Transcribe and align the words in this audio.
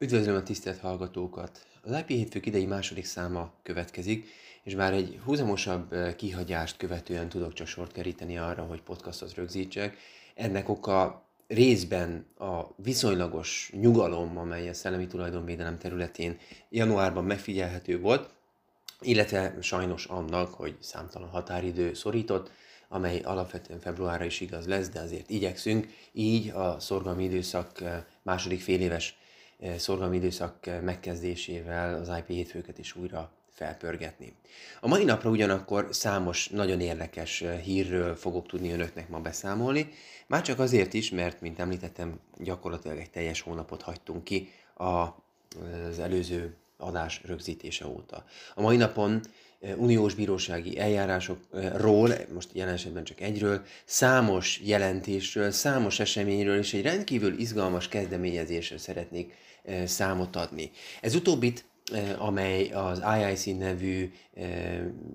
Üdvözlöm 0.00 0.36
a 0.36 0.42
tisztelt 0.42 0.78
hallgatókat! 0.78 1.66
Az 1.82 1.96
IP 1.98 2.08
hétfők 2.08 2.46
idei 2.46 2.66
második 2.66 3.04
száma 3.04 3.52
következik, 3.62 4.28
és 4.62 4.74
bár 4.74 4.92
egy 4.92 5.20
húzamosabb 5.24 5.94
kihagyást 6.16 6.76
követően 6.76 7.28
tudok 7.28 7.52
csak 7.52 7.66
sort 7.66 7.92
keríteni 7.92 8.38
arra, 8.38 8.62
hogy 8.62 8.82
podcastot 8.82 9.34
rögzítsek, 9.34 9.96
ennek 10.34 10.68
oka 10.68 11.26
részben 11.46 12.26
a 12.36 12.62
viszonylagos 12.76 13.70
nyugalom, 13.80 14.38
amely 14.38 14.68
a 14.68 14.74
szellemi 14.74 15.06
tulajdonvédelem 15.06 15.78
területén 15.78 16.38
januárban 16.70 17.24
megfigyelhető 17.24 18.00
volt, 18.00 18.30
illetve 19.00 19.56
sajnos 19.60 20.04
annak, 20.04 20.54
hogy 20.54 20.76
számtalan 20.80 21.28
határidő 21.28 21.94
szorított, 21.94 22.50
amely 22.88 23.20
alapvetően 23.20 23.80
februárra 23.80 24.24
is 24.24 24.40
igaz 24.40 24.66
lesz, 24.66 24.88
de 24.88 25.00
azért 25.00 25.30
igyekszünk, 25.30 25.88
így 26.12 26.48
a 26.48 26.80
szorgalmi 26.80 27.24
időszak 27.24 27.82
második 28.22 28.60
féléves 28.60 29.16
szorgalmi 29.78 30.16
időszak 30.16 30.66
eh, 30.66 30.80
megkezdésével 30.80 31.94
az 31.94 32.10
IP 32.18 32.26
hétfőket 32.26 32.78
is 32.78 32.96
újra 32.96 33.32
felpörgetni. 33.50 34.34
A 34.80 34.88
mai 34.88 35.04
napra 35.04 35.30
ugyanakkor 35.30 35.88
számos 35.90 36.48
nagyon 36.48 36.80
érdekes 36.80 37.42
eh, 37.42 37.58
hírről 37.58 38.14
fogok 38.14 38.46
tudni 38.46 38.72
önöknek 38.72 39.08
ma 39.08 39.20
beszámolni, 39.20 39.88
már 40.26 40.42
csak 40.42 40.58
azért 40.58 40.94
is, 40.94 41.10
mert, 41.10 41.40
mint 41.40 41.58
említettem, 41.58 42.20
gyakorlatilag 42.36 42.98
egy 42.98 43.10
teljes 43.10 43.40
hónapot 43.40 43.82
hagytunk 43.82 44.24
ki 44.24 44.48
az 44.74 45.98
előző 45.98 46.56
adás 46.76 47.20
rögzítése 47.24 47.86
óta. 47.86 48.24
A 48.54 48.60
mai 48.60 48.76
napon 48.76 49.20
uniós 49.76 50.14
bírósági 50.14 50.78
eljárásokról, 50.78 52.10
most 52.34 52.48
jelen 52.52 52.74
esetben 52.74 53.04
csak 53.04 53.20
egyről, 53.20 53.62
számos 53.84 54.60
jelentésről, 54.64 55.50
számos 55.50 56.00
eseményről 56.00 56.58
és 56.58 56.74
egy 56.74 56.82
rendkívül 56.82 57.38
izgalmas 57.38 57.88
kezdeményezésről 57.88 58.78
szeretnék 58.78 59.34
számot 59.86 60.36
adni. 60.36 60.70
Ez 61.00 61.14
utóbbit 61.14 61.64
amely 62.18 62.70
az 62.70 63.02
IIC 63.18 63.58
nevű 63.58 64.12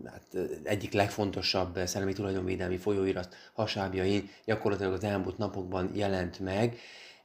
hát 0.06 0.28
egyik 0.64 0.94
legfontosabb 0.94 1.80
szellemi 1.86 2.14
tulajdonvédelmi 2.14 2.78
folyóirat 2.78 3.36
hasábjain 3.54 4.30
gyakorlatilag 4.46 4.94
az 4.94 5.04
elmúlt 5.04 5.38
napokban 5.38 5.92
jelent 5.94 6.40
meg. 6.40 6.78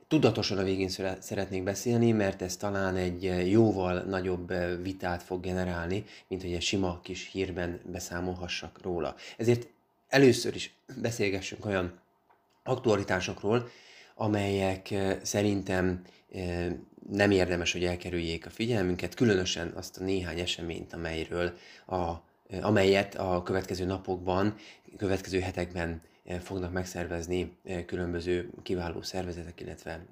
Tudatosan 0.08 0.58
a 0.58 0.62
végén 0.62 0.88
szeretnék 1.20 1.62
beszélni, 1.62 2.12
mert 2.12 2.42
ez 2.42 2.56
talán 2.56 2.96
egy 2.96 3.50
jóval 3.50 4.00
nagyobb 4.00 4.52
vitát 4.82 5.22
fog 5.22 5.40
generálni, 5.40 6.04
mint 6.28 6.42
hogy 6.42 6.52
egy 6.52 6.62
sima 6.62 7.00
kis 7.02 7.28
hírben 7.32 7.80
beszámolhassak 7.84 8.82
róla. 8.82 9.14
Ezért 9.36 9.68
először 10.08 10.54
is 10.54 10.74
beszélgessünk 11.00 11.66
olyan 11.66 12.00
aktualitásokról, 12.62 13.68
amelyek 14.14 14.94
szerintem 15.22 16.02
nem 17.10 17.30
érdemes, 17.30 17.72
hogy 17.72 17.84
elkerüljék 17.84 18.46
a 18.46 18.50
figyelmünket, 18.50 19.14
különösen 19.14 19.72
azt 19.74 19.98
a 19.98 20.04
néhány 20.04 20.38
eseményt, 20.38 20.92
amelyről 20.92 21.52
a, 21.86 22.12
amelyet 22.60 23.14
a 23.14 23.42
következő 23.42 23.84
napokban, 23.84 24.54
következő 24.96 25.40
hetekben 25.40 26.02
fognak 26.42 26.72
megszervezni 26.72 27.56
különböző 27.86 28.50
kiváló 28.62 29.02
szervezetek, 29.02 29.60
illetve 29.60 30.06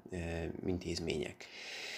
intézmények. 0.65 1.45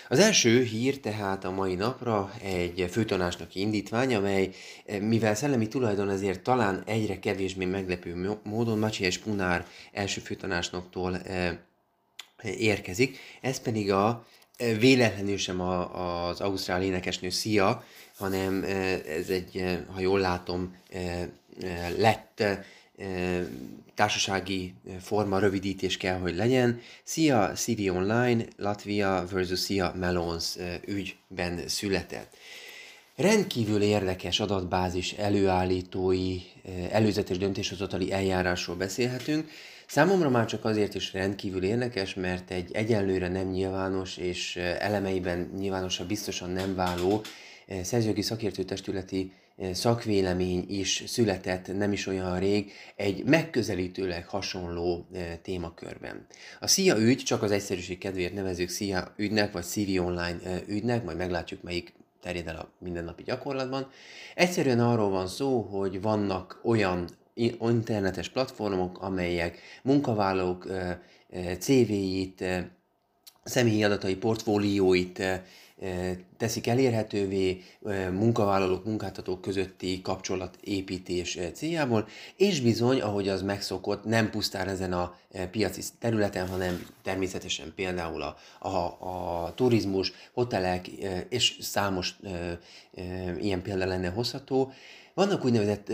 Az 0.08 0.20
első 0.20 0.64
hír 0.64 1.00
tehát 1.00 1.44
a 1.44 1.52
mai 1.52 1.76
napra 1.76 2.32
egy 2.42 2.86
főtanásnak 2.90 3.56
indítvány, 3.56 4.16
amely 4.16 4.50
mivel 5.02 5.36
szellemi 5.36 5.68
tulajdon 5.68 6.10
ezért 6.10 6.42
talán 6.42 6.84
egyre 6.86 7.20
kevésbé 7.20 7.66
meglepő 7.66 8.40
módon 8.44 8.80
Macsi 8.80 9.04
és 9.04 9.18
Punár 9.18 9.66
első 9.92 10.22
főtanásnoktól 10.22 11.22
érkezik, 12.44 13.18
ez 13.42 13.60
pedig 13.62 13.92
a 13.92 14.28
véletlenül 14.80 15.38
sem 15.38 15.62
a, 15.62 16.28
az 16.28 16.42
ausztrál 16.42 16.84
énekesnő 16.84 17.30
Szia, 17.30 17.84
hanem 18.18 18.64
ez 19.08 19.30
egy, 19.30 19.80
ha 19.94 20.00
jól 20.00 20.20
látom, 20.20 20.76
lett 21.98 22.44
társasági 23.96 24.74
forma 25.02 25.40
rövidítés 25.40 25.98
kell, 25.98 26.20
hogy 26.20 26.36
legyen. 26.36 26.82
Szia 27.04 27.52
CV 27.56 27.80
Online, 27.96 28.46
Latvia 28.58 29.26
versus 29.32 29.60
Szia 29.60 29.94
Melons 29.96 30.56
ügyben 30.86 31.68
született. 31.68 32.36
Rendkívül 33.16 33.82
érdekes 33.82 34.40
adatbázis 34.40 35.12
előállítói, 35.12 36.38
előzetes 36.92 37.38
döntéshozatali 37.38 38.12
eljárásról 38.12 38.76
beszélhetünk, 38.76 39.50
Számomra 39.90 40.30
már 40.30 40.46
csak 40.46 40.66
azért 40.66 40.96
is 40.96 41.14
rendkívül 41.14 41.64
érdekes, 41.64 42.14
mert 42.14 42.52
egy 42.52 42.72
egyenlőre 42.74 43.28
nem 43.28 43.48
nyilvános 43.48 44.18
és 44.18 44.56
elemeiben 44.56 45.52
nyilvánosan 45.58 46.08
biztosan 46.08 46.50
nem 46.50 46.76
váló 46.76 47.22
szerzőgi 47.82 48.22
szakértőtestületi 48.22 49.32
szakvélemény 49.72 50.66
is 50.68 51.04
született 51.08 51.78
nem 51.78 51.92
is 51.92 52.08
olyan 52.08 52.40
rég 52.40 52.72
egy 52.96 53.24
megközelítőleg 53.24 54.28
hasonló 54.28 55.08
témakörben. 55.42 56.26
A 56.60 56.68
SZIA 56.68 56.98
ügy, 56.98 57.18
csak 57.18 57.44
az 57.44 57.52
egyszerűség 57.52 57.98
kedvéért 57.98 58.34
nevezők 58.34 58.70
SZIA 58.70 59.14
ügynek, 59.18 59.52
vagy 59.52 59.64
CV 59.64 60.06
Online 60.06 60.38
ügynek, 60.68 61.04
majd 61.04 61.18
meglátjuk 61.18 61.64
melyik 61.64 61.94
terjed 62.22 62.48
el 62.48 62.56
a 62.56 62.72
mindennapi 62.80 63.24
gyakorlatban. 63.24 63.90
Egyszerűen 64.36 64.80
arról 64.80 65.10
van 65.10 65.28
szó, 65.28 65.62
hogy 65.62 66.02
vannak 66.02 66.60
olyan 66.64 67.10
internetes 67.60 68.30
platformok, 68.30 69.02
amelyek 69.02 69.60
munkavállalók 69.84 70.68
CV-jét, 71.60 72.44
személyi 73.44 73.84
adatai 73.84 74.16
portfólióit 74.16 75.22
teszik 76.38 76.68
elérhetővé 76.68 77.62
munkavállalók, 78.12 78.86
munkáltatók 78.86 79.42
közötti 79.42 80.02
kapcsolatépítés 80.02 81.38
céljából, 81.54 82.08
és 82.36 82.62
bizony, 82.62 83.02
ahogy 83.02 83.28
az 83.28 83.42
megszokott, 83.42 84.04
nem 84.06 84.30
pusztán 84.30 84.68
ezen 84.68 84.94
a 84.94 85.16
piaci 85.52 85.82
területen, 86.00 86.48
hanem 86.48 86.86
természetesen 87.04 87.74
például 87.76 88.22
a, 88.22 88.38
a, 88.60 88.78
a 89.46 89.54
turizmus, 89.54 90.14
hotelek 90.34 90.88
és 91.30 91.58
számos 91.62 92.16
ilyen 93.38 93.62
példa 93.62 93.86
lenne 93.86 94.10
hozható. 94.10 94.72
Vannak 95.14 95.46
úgynevezett 95.46 95.92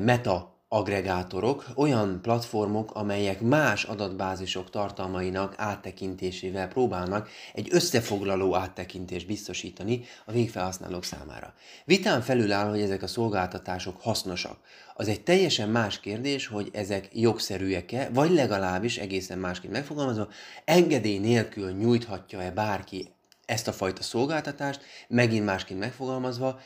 meta 0.00 0.53
agregátorok, 0.68 1.66
olyan 1.76 2.18
platformok, 2.22 2.94
amelyek 2.94 3.40
más 3.40 3.84
adatbázisok 3.84 4.70
tartalmainak 4.70 5.54
áttekintésével 5.56 6.68
próbálnak 6.68 7.28
egy 7.52 7.68
összefoglaló 7.70 8.54
áttekintést 8.54 9.26
biztosítani 9.26 10.04
a 10.26 10.32
végfelhasználók 10.32 11.04
számára. 11.04 11.54
Vitán 11.84 12.20
felül 12.20 12.52
áll, 12.52 12.70
hogy 12.70 12.80
ezek 12.80 13.02
a 13.02 13.06
szolgáltatások 13.06 14.00
hasznosak. 14.00 14.58
Az 14.94 15.08
egy 15.08 15.22
teljesen 15.22 15.68
más 15.68 16.00
kérdés, 16.00 16.46
hogy 16.46 16.68
ezek 16.72 17.08
jogszerűek-e, 17.12 18.08
vagy 18.12 18.30
legalábbis 18.30 18.98
egészen 18.98 19.38
másként 19.38 19.72
megfogalmazva, 19.72 20.28
engedély 20.64 21.18
nélkül 21.18 21.70
nyújthatja-e 21.70 22.50
bárki 22.50 23.13
ezt 23.46 23.68
a 23.68 23.72
fajta 23.72 24.02
szolgáltatást, 24.02 24.80
megint 25.08 25.44
másként 25.44 25.80
megfogalmazva, 25.80 26.60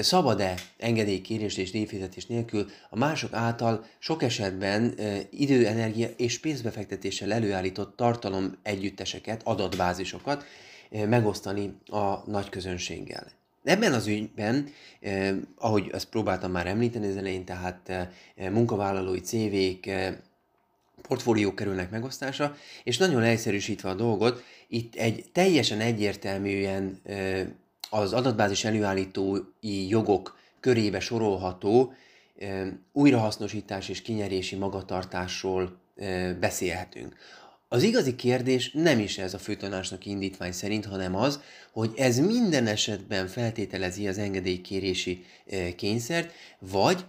szabad-e 0.00 0.54
engedélykérés 0.78 1.56
és 1.56 1.70
díjfizetés 1.70 2.26
nélkül 2.26 2.66
a 2.90 2.96
mások 2.96 3.32
által 3.32 3.84
sok 3.98 4.22
esetben 4.22 4.94
idő, 5.30 5.66
energia 5.66 6.08
és 6.16 6.38
pénzbefektetéssel 6.38 7.32
előállított 7.32 7.96
tartalom 7.96 8.58
együtteseket, 8.62 9.40
adatbázisokat 9.44 10.44
megosztani 10.90 11.78
a 11.86 12.30
nagy 12.30 12.48
közönséggel. 12.48 13.36
Ebben 13.64 13.92
az 13.92 14.06
ügyben, 14.06 14.68
eh, 15.00 15.34
ahogy 15.56 15.90
azt 15.92 16.08
próbáltam 16.08 16.50
már 16.50 16.66
említeni 16.66 17.06
az 17.06 17.16
elején, 17.16 17.44
tehát 17.44 17.88
eh, 17.88 18.08
munkavállalói 18.50 19.20
CV-k, 19.20 19.86
eh, 19.86 20.16
portfóliók 21.02 21.54
kerülnek 21.56 21.90
megosztásra, 21.90 22.56
és 22.84 22.98
nagyon 22.98 23.20
leegyszerűsítve 23.20 23.88
a 23.88 23.94
dolgot, 23.94 24.44
itt 24.68 24.94
egy 24.94 25.24
teljesen 25.32 25.80
egyértelműen 25.80 27.00
az 27.90 28.12
adatbázis 28.12 28.64
előállítói 28.64 29.88
jogok 29.88 30.38
körébe 30.60 31.00
sorolható 31.00 31.92
újrahasznosítás 32.92 33.88
és 33.88 34.02
kinyerési 34.02 34.56
magatartásról 34.56 35.80
beszélhetünk. 36.40 37.16
Az 37.68 37.82
igazi 37.82 38.14
kérdés 38.14 38.70
nem 38.72 38.98
is 38.98 39.18
ez 39.18 39.34
a 39.34 39.38
főtanácsnak 39.38 40.06
indítvány 40.06 40.52
szerint, 40.52 40.84
hanem 40.84 41.14
az, 41.14 41.40
hogy 41.72 41.92
ez 41.96 42.18
minden 42.18 42.66
esetben 42.66 43.26
feltételezi 43.26 44.08
az 44.08 44.18
engedélykérési 44.18 45.24
kényszert, 45.76 46.32
vagy 46.58 47.04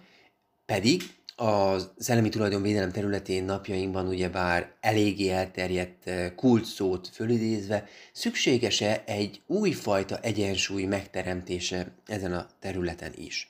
pedig 0.66 1.02
a 1.40 1.78
szellemi 1.98 2.30
tulajdonvédelem 2.30 2.92
területén 2.92 3.44
napjainkban 3.44 4.08
ugyebár 4.08 4.72
eléggé 4.80 5.30
elterjedt 5.30 6.08
eh, 6.08 6.32
kulcsszót 6.36 7.10
fölidézve, 7.14 7.88
szükséges-e 8.12 9.04
egy 9.06 9.42
újfajta 9.48 10.20
egyensúly 10.20 10.84
megteremtése 10.84 11.92
ezen 12.06 12.34
a 12.34 12.48
területen 12.60 13.12
is. 13.16 13.50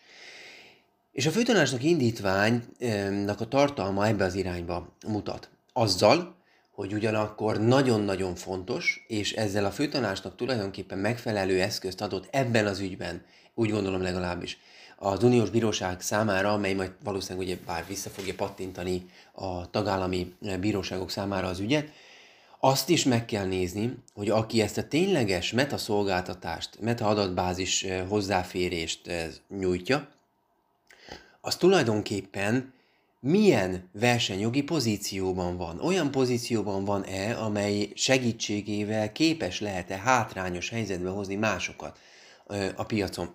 És 1.11 1.25
a 1.25 1.31
főtanácsnak 1.31 1.83
indítványnak 1.83 3.41
a 3.41 3.47
tartalma 3.47 4.07
ebbe 4.07 4.23
az 4.23 4.35
irányba 4.35 4.95
mutat. 5.07 5.49
Azzal, 5.73 6.35
hogy 6.71 6.93
ugyanakkor 6.93 7.59
nagyon-nagyon 7.59 8.35
fontos, 8.35 9.05
és 9.07 9.33
ezzel 9.33 9.65
a 9.65 9.71
főtanácsnak 9.71 10.35
tulajdonképpen 10.35 10.97
megfelelő 10.97 11.61
eszközt 11.61 12.01
adott 12.01 12.27
ebben 12.31 12.65
az 12.65 12.79
ügyben, 12.79 13.25
úgy 13.53 13.69
gondolom 13.69 14.01
legalábbis, 14.01 14.57
az 15.01 15.23
uniós 15.23 15.49
bíróság 15.49 16.01
számára, 16.01 16.53
amely 16.53 16.73
majd 16.73 16.91
valószínűleg 17.03 17.47
ugye 17.47 17.57
bár 17.65 17.85
vissza 17.87 18.09
fogja 18.09 18.33
pattintani 18.35 19.09
a 19.31 19.69
tagállami 19.69 20.33
bíróságok 20.59 21.09
számára 21.09 21.47
az 21.47 21.59
ügyet, 21.59 21.91
azt 22.59 22.89
is 22.89 23.03
meg 23.03 23.25
kell 23.25 23.45
nézni, 23.45 23.97
hogy 24.13 24.29
aki 24.29 24.61
ezt 24.61 24.77
a 24.77 24.87
tényleges 24.87 25.51
metaszolgáltatást, 25.51 26.77
meta-adatbázis 26.81 27.85
hozzáférést 28.07 29.11
nyújtja, 29.59 30.07
az 31.41 31.55
tulajdonképpen 31.55 32.73
milyen 33.19 33.89
versenyjogi 33.91 34.63
pozícióban 34.63 35.57
van. 35.57 35.79
Olyan 35.79 36.11
pozícióban 36.11 36.85
van-e, 36.85 37.37
amely 37.37 37.91
segítségével 37.95 39.11
képes 39.11 39.59
lehet-e 39.59 39.97
hátrányos 39.97 40.69
helyzetbe 40.69 41.09
hozni 41.09 41.35
másokat 41.35 41.99
a 42.75 42.83
piacon. 42.83 43.33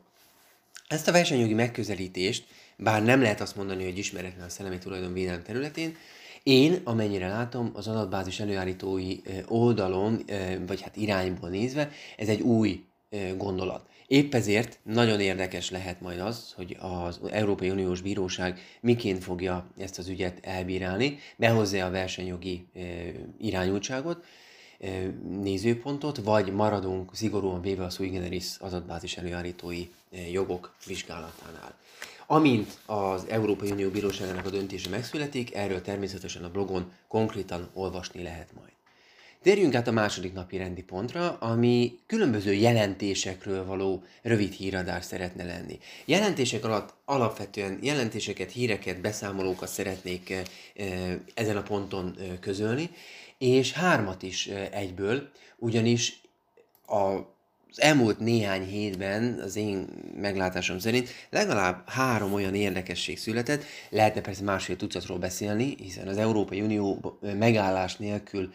Ezt 0.89 1.09
a 1.09 1.13
versenyjogi 1.13 1.55
megközelítést, 1.55 2.45
bár 2.77 3.03
nem 3.05 3.23
lehet 3.23 3.41
azt 3.41 3.57
mondani, 3.57 3.85
hogy 3.85 3.99
ismeretlen 3.99 4.47
a 4.47 4.49
szellemi 4.49 4.79
tulajdonvédelem 4.79 5.43
területén, 5.43 5.97
én, 6.43 6.81
amennyire 6.85 7.29
látom, 7.29 7.71
az 7.75 7.89
adatbázis 7.89 8.41
előállítói 8.41 9.17
oldalon, 9.47 10.25
vagy 10.67 10.81
hát 10.81 10.97
irányból 10.97 11.49
nézve, 11.49 11.91
ez 12.17 12.29
egy 12.29 12.41
új 12.41 12.85
gondolat. 13.37 13.89
Épp 14.07 14.35
ezért 14.35 14.79
nagyon 14.83 15.21
érdekes 15.21 15.71
lehet 15.71 16.01
majd 16.01 16.21
az, 16.21 16.53
hogy 16.57 16.77
az 16.81 17.21
Európai 17.31 17.71
Uniós 17.71 18.01
Bíróság 18.01 18.61
miként 18.81 19.23
fogja 19.23 19.71
ezt 19.79 19.99
az 19.99 20.09
ügyet 20.09 20.39
elbírálni, 20.43 21.19
behozza 21.37 21.85
a 21.85 21.91
versenyjogi 21.91 22.67
irányultságot, 23.39 24.25
nézőpontot, 25.41 26.17
vagy 26.17 26.53
maradunk 26.53 27.11
szigorúan 27.15 27.61
véve 27.61 27.85
a 27.85 27.91
sui 27.91 28.09
generis 28.09 28.57
adatbázis 28.59 29.17
előállítói 29.17 29.89
jogok 30.33 30.75
vizsgálatánál. 30.87 31.75
Amint 32.27 32.79
az 32.87 33.25
Európai 33.29 33.71
Unió 33.71 33.91
Bíróságának 33.91 34.47
a 34.47 34.51
döntése 34.51 34.91
megszületik, 34.91 35.55
erről 35.55 35.83
természetesen 35.83 36.45
a 36.45 36.51
blogon 36.51 36.93
konkrétan 37.09 37.69
olvasni 37.75 38.23
lehet 38.23 38.49
majd. 38.55 38.73
Térjünk 39.43 39.75
át 39.75 39.89
a 39.89 39.93
második 39.93 40.33
napi 40.33 40.57
rendi 40.57 40.83
pontra, 40.83 41.37
ami 41.41 41.99
különböző 42.07 42.53
jelentésekről 42.53 43.65
való 43.67 44.03
rövid 44.23 44.53
híradás 44.53 45.05
szeretne 45.05 45.45
lenni. 45.45 45.79
Jelentések 46.05 46.65
alatt 46.65 46.95
alapvetően 47.05 47.79
jelentéseket, 47.83 48.53
híreket, 48.53 49.01
beszámolókat 49.01 49.69
szeretnék 49.69 50.35
ezen 51.35 51.57
a 51.57 51.63
ponton 51.63 52.17
közölni, 52.41 52.91
és 53.45 53.73
hármat 53.73 54.23
is 54.23 54.47
egyből, 54.71 55.29
ugyanis 55.59 56.21
a 56.87 57.33
az 57.77 57.83
elmúlt 57.83 58.19
néhány 58.19 58.65
hétben 58.67 59.41
az 59.45 59.57
én 59.57 59.87
meglátásom 60.17 60.79
szerint 60.79 61.09
legalább 61.31 61.89
három 61.89 62.33
olyan 62.33 62.55
érdekesség 62.55 63.19
született, 63.19 63.65
lehetne 63.91 64.21
persze 64.21 64.43
másfél 64.43 64.77
tucatról 64.77 65.19
beszélni, 65.19 65.75
hiszen 65.79 66.09
az 66.09 66.17
Európai 66.17 66.61
Unió 66.61 67.19
megállás 67.21 67.97
nélkül 67.97 68.53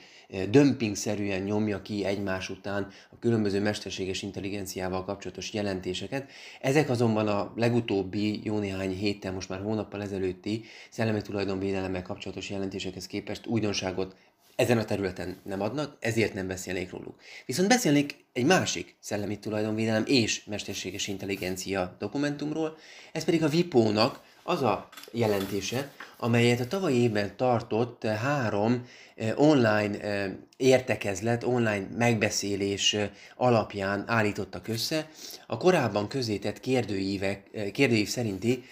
dömpingszerűen 0.49 1.41
nyomja 1.41 1.81
ki 1.81 2.05
egymás 2.05 2.49
után 2.49 2.87
a 3.11 3.19
különböző 3.19 3.61
mesterséges 3.61 4.21
intelligenciával 4.21 5.05
kapcsolatos 5.05 5.53
jelentéseket. 5.53 6.29
Ezek 6.61 6.89
azonban 6.89 7.27
a 7.27 7.53
legutóbbi 7.55 8.41
jó 8.43 8.57
néhány 8.57 8.95
héttel, 8.95 9.31
most 9.31 9.49
már 9.49 9.61
hónappal 9.61 10.01
ezelőtti 10.01 10.63
szellemi 10.89 11.21
tulajdonvédelemmel 11.21 12.01
kapcsolatos 12.01 12.49
jelentésekhez 12.49 13.07
képest 13.07 13.47
újdonságot 13.47 14.15
ezen 14.59 14.77
a 14.77 14.85
területen 14.85 15.37
nem 15.43 15.61
adnak, 15.61 15.97
ezért 15.99 16.33
nem 16.33 16.47
beszélnék 16.47 16.91
róluk. 16.91 17.15
Viszont 17.45 17.67
beszélnék 17.67 18.25
egy 18.33 18.45
másik 18.45 18.95
szellemi 18.99 19.39
tulajdonvédelem 19.39 20.03
és 20.05 20.43
mesterséges 20.43 21.07
intelligencia 21.07 21.95
dokumentumról, 21.99 22.77
ez 23.11 23.23
pedig 23.23 23.43
a 23.43 23.47
VIPO-nak 23.47 24.21
az 24.43 24.61
a 24.61 24.89
jelentése, 25.11 25.91
amelyet 26.17 26.59
a 26.59 26.67
tavalyi 26.67 27.01
évben 27.01 27.35
tartott 27.35 28.03
három 28.03 28.85
eh, 29.15 29.39
online 29.39 29.99
eh, 29.99 30.31
értekezlet, 30.57 31.43
online 31.43 31.87
megbeszélés 31.97 32.93
eh, 32.93 33.09
alapján 33.35 34.03
állítottak 34.07 34.67
össze 34.67 35.09
a 35.47 35.57
korábban 35.57 36.07
közétett 36.07 36.59
kérdőívek, 36.59 37.71
kérdőív 37.71 38.07
szerinti 38.07 38.63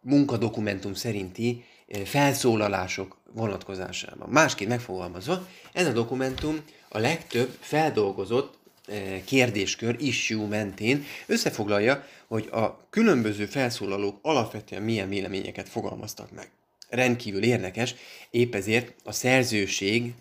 munkadokumentum 0.00 0.94
szerinti 0.94 1.64
felszólalások 2.04 3.21
vonatkozásában. 3.34 4.28
Másként 4.28 4.70
megfogalmazva, 4.70 5.46
ez 5.72 5.86
a 5.86 5.92
dokumentum 5.92 6.60
a 6.88 6.98
legtöbb 6.98 7.56
feldolgozott 7.60 8.58
kérdéskör 9.24 9.96
issue 9.98 10.46
mentén 10.46 11.04
összefoglalja, 11.26 12.04
hogy 12.26 12.48
a 12.52 12.86
különböző 12.90 13.46
felszólalók 13.46 14.18
alapvetően 14.22 14.82
milyen 14.82 15.08
véleményeket 15.08 15.68
fogalmaztak 15.68 16.30
meg. 16.30 16.50
Rendkívül 16.88 17.42
érdekes, 17.42 17.94
épp 18.30 18.54
ezért 18.54 18.94
a 19.04 19.12
szerzőség, 19.12 20.14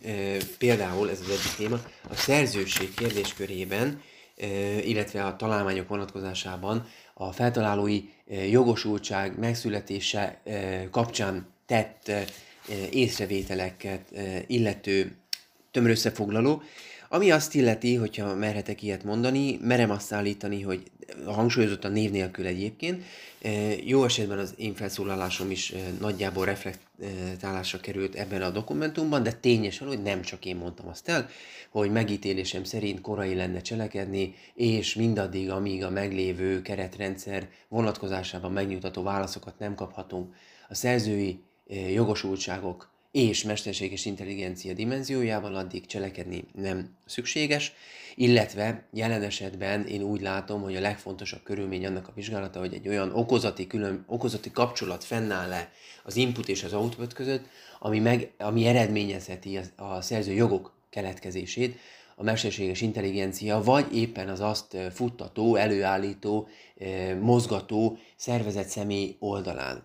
például 0.58 1.10
ez 1.10 1.20
az 1.20 1.30
egyik 1.30 1.56
téma, 1.58 1.80
a 2.10 2.16
szerzőség 2.16 2.94
kérdéskörében, 2.94 4.02
illetve 4.84 5.26
a 5.26 5.36
találmányok 5.36 5.88
vonatkozásában 5.88 6.88
a 7.14 7.32
feltalálói 7.32 8.04
jogosultság 8.50 9.40
megszületése 9.40 10.42
kapcsán 10.92 11.48
tett 11.66 12.12
észrevételeket 12.92 14.12
illető 14.48 15.16
tömör 15.72 15.90
összefoglaló, 15.90 16.62
ami 17.10 17.32
azt 17.32 17.56
illeti, 17.56 17.96
hogyha 17.96 18.36
merhetek 18.36 18.84
ilyet 18.84 19.04
mondani, 19.04 19.58
merem 19.62 19.90
azt 19.90 20.14
állítani, 20.14 20.62
hogy 20.62 20.84
hangsúlyozottan 21.26 21.92
név 21.92 22.12
nélkül 22.12 22.46
egyébként, 22.46 23.04
jó 23.86 24.04
esetben 24.04 24.40
az 24.40 24.54
én 24.58 24.76
felszólalásom 24.76 25.52
is 25.52 25.74
nagyjából 26.00 26.46
reflektálásra 26.46 27.80
került 27.80 28.16
ebben 28.16 28.42
a 28.42 28.50
dokumentumban, 28.50 29.24
de 29.24 29.32
tényesen, 29.32 29.88
hogy 29.88 30.02
nem 30.02 30.22
csak 30.22 30.46
én 30.46 30.56
mondtam 30.56 30.88
azt 30.88 31.10
el, 31.10 31.30
hogy 31.70 31.92
megítélésem 31.92 32.64
szerint 32.64 33.02
korai 33.02 33.36
lenne 33.36 33.62
cselekedni, 33.62 34.36
és 34.56 34.96
mindaddig, 34.96 35.50
amíg 35.50 35.84
a 35.84 35.90
meglévő 35.90 36.62
keretrendszer 36.62 37.50
vonatkozásában 37.68 38.52
megnyugtató 38.52 39.04
válaszokat 39.04 39.60
nem 39.60 39.76
kaphatunk, 39.76 40.34
a 40.70 40.76
szerzői 40.76 41.40
jogosultságok 41.72 42.90
és 43.12 43.44
mesterséges 43.44 44.06
intelligencia 44.06 44.74
dimenziójában 44.74 45.56
addig 45.56 45.86
cselekedni 45.86 46.44
nem 46.56 46.96
szükséges, 47.06 47.74
illetve 48.16 48.88
jelen 48.94 49.22
esetben 49.22 49.86
én 49.86 50.02
úgy 50.02 50.22
látom, 50.22 50.62
hogy 50.62 50.76
a 50.76 50.82
legfontosabb 50.82 51.44
körülmény 51.44 51.86
annak 51.86 52.08
a 52.08 52.12
vizsgálata, 52.16 52.60
hogy 52.60 52.74
egy 52.74 52.88
olyan 52.88 53.12
okozati, 53.14 53.68
külön, 53.68 54.04
okozati 54.08 54.52
kapcsolat 54.52 55.04
fennáll 55.04 55.50
le 55.50 55.72
az 56.04 56.16
input 56.16 56.50
és 56.50 56.64
az 56.64 56.74
output 56.74 57.14
között, 57.14 57.46
ami, 57.80 58.00
meg, 58.00 58.32
ami 58.38 58.66
eredményezheti 58.66 59.58
a, 59.58 59.84
a 59.84 60.02
szerző 60.02 60.32
jogok 60.32 60.74
keletkezését, 60.90 61.80
a 62.16 62.24
mesterséges 62.24 62.82
intelligencia, 62.82 63.64
vagy 63.64 63.96
éppen 63.96 64.30
az 64.30 64.40
azt 64.40 64.78
futtató, 64.94 65.56
előállító, 65.56 66.48
mozgató 67.20 67.98
szervezet 68.16 68.68
személy 68.68 69.16
oldalán 69.20 69.84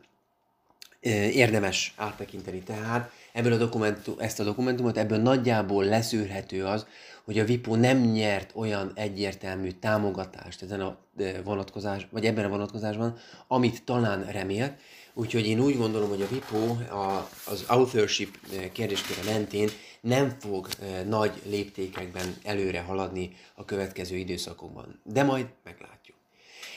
érdemes 1.14 1.94
áttekinteni. 1.96 2.58
Tehát 2.58 3.10
ebből 3.32 3.52
a 3.52 3.56
dokumentum, 3.56 4.14
ezt 4.18 4.40
a 4.40 4.44
dokumentumot, 4.44 4.96
ebből 4.96 5.18
nagyjából 5.18 5.84
leszűrhető 5.84 6.64
az, 6.64 6.86
hogy 7.24 7.38
a 7.38 7.44
VIPO 7.44 7.74
nem 7.74 7.98
nyert 7.98 8.50
olyan 8.54 8.92
egyértelmű 8.94 9.70
támogatást 9.70 10.62
ezen 10.62 10.80
a 10.80 10.98
vonatkozás, 11.44 12.06
vagy 12.10 12.26
ebben 12.26 12.44
a 12.44 12.48
vonatkozásban, 12.48 13.16
amit 13.46 13.84
talán 13.84 14.24
remélt. 14.24 14.72
Úgyhogy 15.14 15.46
én 15.46 15.60
úgy 15.60 15.76
gondolom, 15.76 16.08
hogy 16.08 16.22
a 16.22 16.28
VIPO 16.28 16.94
a, 16.96 17.28
az 17.46 17.64
authorship 17.66 18.38
kérdésköre 18.72 19.32
mentén 19.32 19.68
nem 20.00 20.36
fog 20.40 20.68
nagy 21.08 21.32
léptékekben 21.44 22.36
előre 22.44 22.80
haladni 22.80 23.36
a 23.54 23.64
következő 23.64 24.16
időszakokban. 24.16 25.00
De 25.04 25.22
majd 25.22 25.46
meglátjuk. 25.64 25.95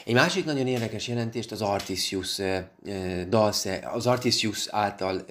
Egy 0.10 0.16
másik 0.16 0.46
nagyon 0.46 0.68
érdekes 0.68 1.08
jelentést 1.08 1.52
az 1.52 1.62
Artisius, 1.62 2.42
dalszer, 3.28 3.90
az 3.94 4.08
Artisius 4.08 4.68
által 4.70 5.26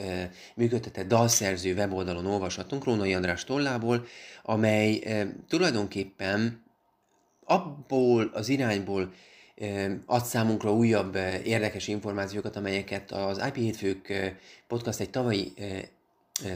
működtetett 0.54 1.08
dalszerző 1.08 1.74
weboldalon 1.74 2.26
olvashatunk 2.26 2.84
Rónai 2.84 3.14
András 3.14 3.44
tollából, 3.44 4.06
amely 4.42 5.02
tulajdonképpen 5.48 6.62
abból 7.44 8.30
az 8.32 8.48
irányból 8.48 9.12
ad 10.06 10.24
számunkra 10.24 10.72
újabb 10.72 11.16
érdekes 11.44 11.88
információkat, 11.88 12.56
amelyeket 12.56 13.12
az 13.12 13.42
IP 13.46 13.54
Hétfők 13.54 14.12
podcast 14.66 15.00
egy 15.00 15.10
tavalyi 15.10 15.52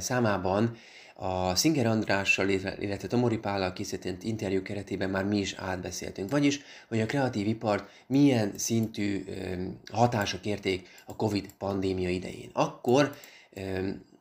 számában 0.00 0.76
a 1.14 1.54
Singer 1.54 1.86
Andrással, 1.86 2.48
illetve 2.48 3.08
Tomori 3.08 3.38
Pállal 3.38 3.72
készített 3.72 4.22
interjú 4.22 4.62
keretében 4.62 5.10
már 5.10 5.24
mi 5.24 5.38
is 5.38 5.52
átbeszéltünk. 5.52 6.30
Vagyis, 6.30 6.60
hogy 6.88 7.00
a 7.00 7.06
kreatív 7.06 7.46
ipart 7.46 7.90
milyen 8.06 8.52
szintű 8.56 9.24
hatások 9.92 10.46
érték 10.46 10.88
a 11.06 11.16
Covid 11.16 11.52
pandémia 11.58 12.08
idején. 12.08 12.50
Akkor 12.52 13.14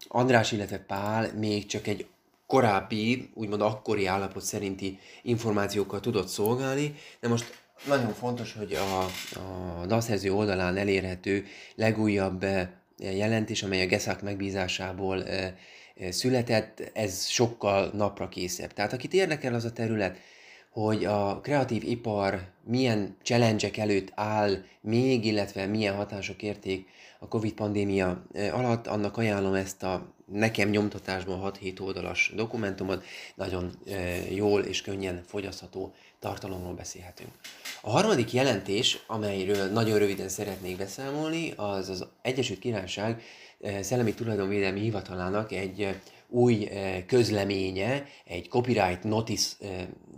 András, 0.08 0.52
illetve 0.52 0.78
Pál 0.78 1.34
még 1.38 1.66
csak 1.66 1.88
egy 1.88 2.06
korábbi, 2.46 3.30
úgymond 3.34 3.62
akkori 3.62 4.06
állapot 4.06 4.44
szerinti 4.44 5.00
információkkal 5.22 6.00
tudott 6.00 6.28
szolgálni, 6.28 6.96
de 7.20 7.28
most 7.28 7.62
nagyon 7.88 8.14
fontos, 8.14 8.54
hogy 8.54 8.74
a, 8.74 9.04
a 9.40 9.86
dalszerző 9.86 10.34
oldalán 10.34 10.78
elérhető 10.78 11.46
legújabb 11.76 12.46
jelentés, 13.02 13.64
amely 13.64 13.82
a 13.82 13.86
Geszák 13.86 14.22
megbízásából 14.22 15.24
született, 16.10 16.92
ez 16.94 17.28
sokkal 17.28 17.92
napra 17.94 18.30
készebb. 18.30 18.74
Tehát 18.74 18.94
akit 18.94 19.14
érdekel 19.14 19.54
az 19.54 19.66
a 19.66 19.72
terület, 19.72 20.18
hogy 20.70 21.06
a 21.06 21.40
kreatív 21.40 21.84
ipar 21.84 22.48
milyen 22.64 23.18
challenge 23.24 23.70
előtt 23.76 24.12
áll 24.16 24.64
még, 24.82 25.26
illetve 25.26 25.66
milyen 25.66 25.96
hatások 25.96 26.42
érték 26.42 26.88
a 27.20 27.28
Covid 27.28 27.54
pandémia 27.54 28.24
alatt, 28.52 28.88
annak 28.88 29.18
ajánlom 29.18 29.54
ezt 29.54 29.84
a 29.84 30.14
nekem 30.26 30.70
nyomtatásban 30.70 31.54
6-7 31.62 31.82
oldalas 31.82 32.32
dokumentumot, 32.36 33.04
nagyon 33.36 33.72
jól 34.30 34.62
és 34.62 34.82
könnyen 34.82 35.24
fogyasztható 35.26 35.94
tartalomról 36.22 36.74
beszélhetünk. 36.74 37.30
A 37.82 37.90
harmadik 37.90 38.34
jelentés, 38.34 39.04
amelyről 39.08 39.72
nagyon 39.72 40.00
röviden 40.00 40.30
szeretnék 40.30 40.78
beszámolni, 40.78 41.54
az 41.56 41.90
az 41.90 42.06
Egyesült 42.22 42.60
Királyság 42.60 43.22
Szellemi 43.82 44.14
Tulajdonvédelmi 44.14 44.80
Hivatalának 44.80 45.52
egy 45.52 45.96
új 46.30 46.70
közleménye, 47.06 48.06
egy 48.26 48.50
Copyright 48.50 49.04
Notice, 49.04 49.56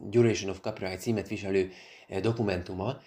Duration 0.10 0.50
of 0.50 0.60
Copyright 0.62 1.00
címet 1.00 1.28
viselő 1.28 1.72
dokumentuma, 2.22 2.98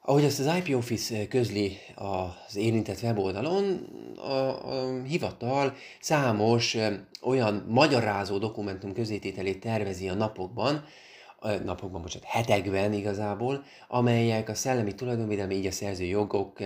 ahogy 0.00 0.24
ezt 0.24 0.40
az 0.40 0.56
IP 0.56 0.76
Office 0.76 1.28
közli 1.28 1.78
az 1.94 2.56
érintett 2.56 3.02
weboldalon, 3.02 3.88
a, 4.16 4.30
a 4.72 5.02
hivatal 5.02 5.74
számos 6.00 6.76
olyan 7.20 7.64
magyarázó 7.68 8.38
dokumentum 8.38 8.92
közétételét 8.92 9.60
tervezi 9.60 10.08
a 10.08 10.14
napokban, 10.14 10.84
napokban, 11.64 12.02
bocsánat, 12.02 12.28
hetekben 12.28 12.92
igazából, 12.92 13.64
amelyek 13.88 14.48
a 14.48 14.54
szellemi 14.54 14.94
tulajdonvédelmi, 14.94 15.54
így 15.54 15.66
a 15.66 15.70
szerző 15.70 16.04
jogok 16.04 16.58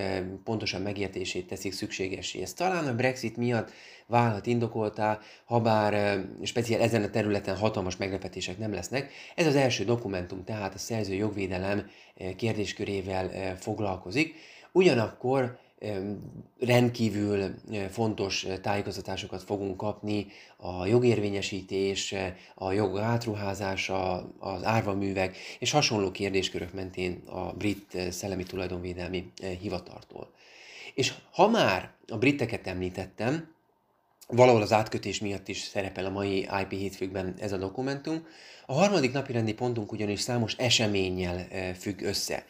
pontosan 0.44 0.82
megértését 0.82 1.46
teszik 1.46 1.72
szükségesé. 1.72 2.42
Ez 2.42 2.52
talán 2.52 2.86
a 2.86 2.94
Brexit 2.94 3.36
miatt 3.36 3.70
válhat 4.06 4.46
indokoltá, 4.46 5.18
ha 5.44 5.60
bár 5.60 6.20
speciál 6.42 6.80
ezen 6.80 7.02
a 7.02 7.10
területen 7.10 7.56
hatalmas 7.56 7.96
meglepetések 7.96 8.58
nem 8.58 8.72
lesznek. 8.72 9.12
Ez 9.34 9.46
az 9.46 9.56
első 9.56 9.84
dokumentum 9.84 10.44
tehát 10.44 10.74
a 10.74 10.78
szerző 10.78 11.14
jogvédelem 11.14 11.90
kérdéskörével 12.36 13.56
foglalkozik. 13.56 14.34
Ugyanakkor 14.72 15.58
rendkívül 16.60 17.54
fontos 17.90 18.46
tájékoztatásokat 18.62 19.42
fogunk 19.42 19.76
kapni 19.76 20.26
a 20.56 20.86
jogérvényesítés, 20.86 22.14
a 22.54 22.72
jog 22.72 22.98
átruházása, 22.98 24.30
az 24.38 24.64
árvaművek 24.64 25.36
és 25.58 25.70
hasonló 25.70 26.10
kérdéskörök 26.10 26.72
mentén 26.72 27.22
a 27.26 27.52
brit 27.52 27.98
szellemi 28.10 28.42
tulajdonvédelmi 28.42 29.32
hivatartól. 29.60 30.30
És 30.94 31.14
ha 31.32 31.48
már 31.48 31.90
a 32.08 32.16
briteket 32.16 32.66
említettem, 32.66 33.54
valahol 34.28 34.62
az 34.62 34.72
átkötés 34.72 35.20
miatt 35.20 35.48
is 35.48 35.58
szerepel 35.58 36.04
a 36.04 36.10
mai 36.10 36.48
IP 36.60 36.70
hétfőkben 36.70 37.34
ez 37.38 37.52
a 37.52 37.56
dokumentum. 37.56 38.26
A 38.66 38.72
harmadik 38.72 39.12
napi 39.12 39.32
rendi 39.32 39.54
pontunk 39.54 39.92
ugyanis 39.92 40.20
számos 40.20 40.54
eseménnyel 40.56 41.46
függ 41.78 42.00
össze. 42.02 42.44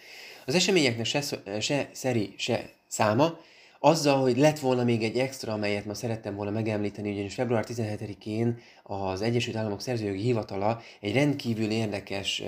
Az 0.47 0.55
eseményeknek 0.55 1.07
se, 1.07 1.23
se 1.61 1.89
szeri, 1.93 2.35
se 2.37 2.71
száma, 2.97 3.39
azzal, 3.81 4.21
hogy 4.21 4.37
lett 4.37 4.59
volna 4.59 4.85
még 4.85 5.03
egy 5.03 5.19
extra, 5.19 5.53
amelyet 5.53 5.85
ma 5.85 5.95
szerettem 5.95 6.35
volna 6.35 6.51
megemlíteni, 6.51 7.13
ugyanis 7.13 7.35
február 7.35 7.65
17-én 7.69 8.59
az 8.83 9.23
Egyesült 9.23 9.57
Államok 9.57 9.81
Szerzőjogi 9.81 10.21
Hivatala 10.21 10.81
egy 11.01 11.15
rendkívül 11.15 11.71
érdekes 11.71 12.43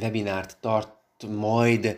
webinárt 0.00 0.56
tart 0.60 0.92
majd 1.38 1.96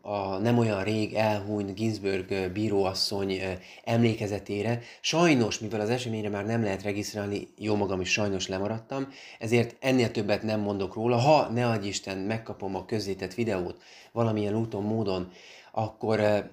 a 0.00 0.36
nem 0.36 0.58
olyan 0.58 0.84
rég 0.84 1.14
elhúnyt 1.14 1.74
Ginsburg 1.74 2.52
bíróasszony 2.52 3.40
emlékezetére. 3.84 4.80
Sajnos, 5.00 5.58
mivel 5.58 5.80
az 5.80 5.90
eseményre 5.90 6.28
már 6.28 6.46
nem 6.46 6.62
lehet 6.62 6.82
regisztrálni, 6.82 7.48
jó 7.58 7.76
magam 7.76 8.00
is 8.00 8.12
sajnos 8.12 8.48
lemaradtam, 8.48 9.08
ezért 9.38 9.76
ennél 9.80 10.10
többet 10.10 10.42
nem 10.42 10.60
mondok 10.60 10.94
róla. 10.94 11.16
Ha 11.16 11.48
ne 11.48 11.66
adj 11.66 11.86
Isten, 11.86 12.18
megkapom 12.18 12.76
a 12.76 12.84
közzétett 12.84 13.34
videót 13.34 13.82
valamilyen 14.12 14.56
úton, 14.56 14.82
módon, 14.82 15.32
akkor 15.72 16.50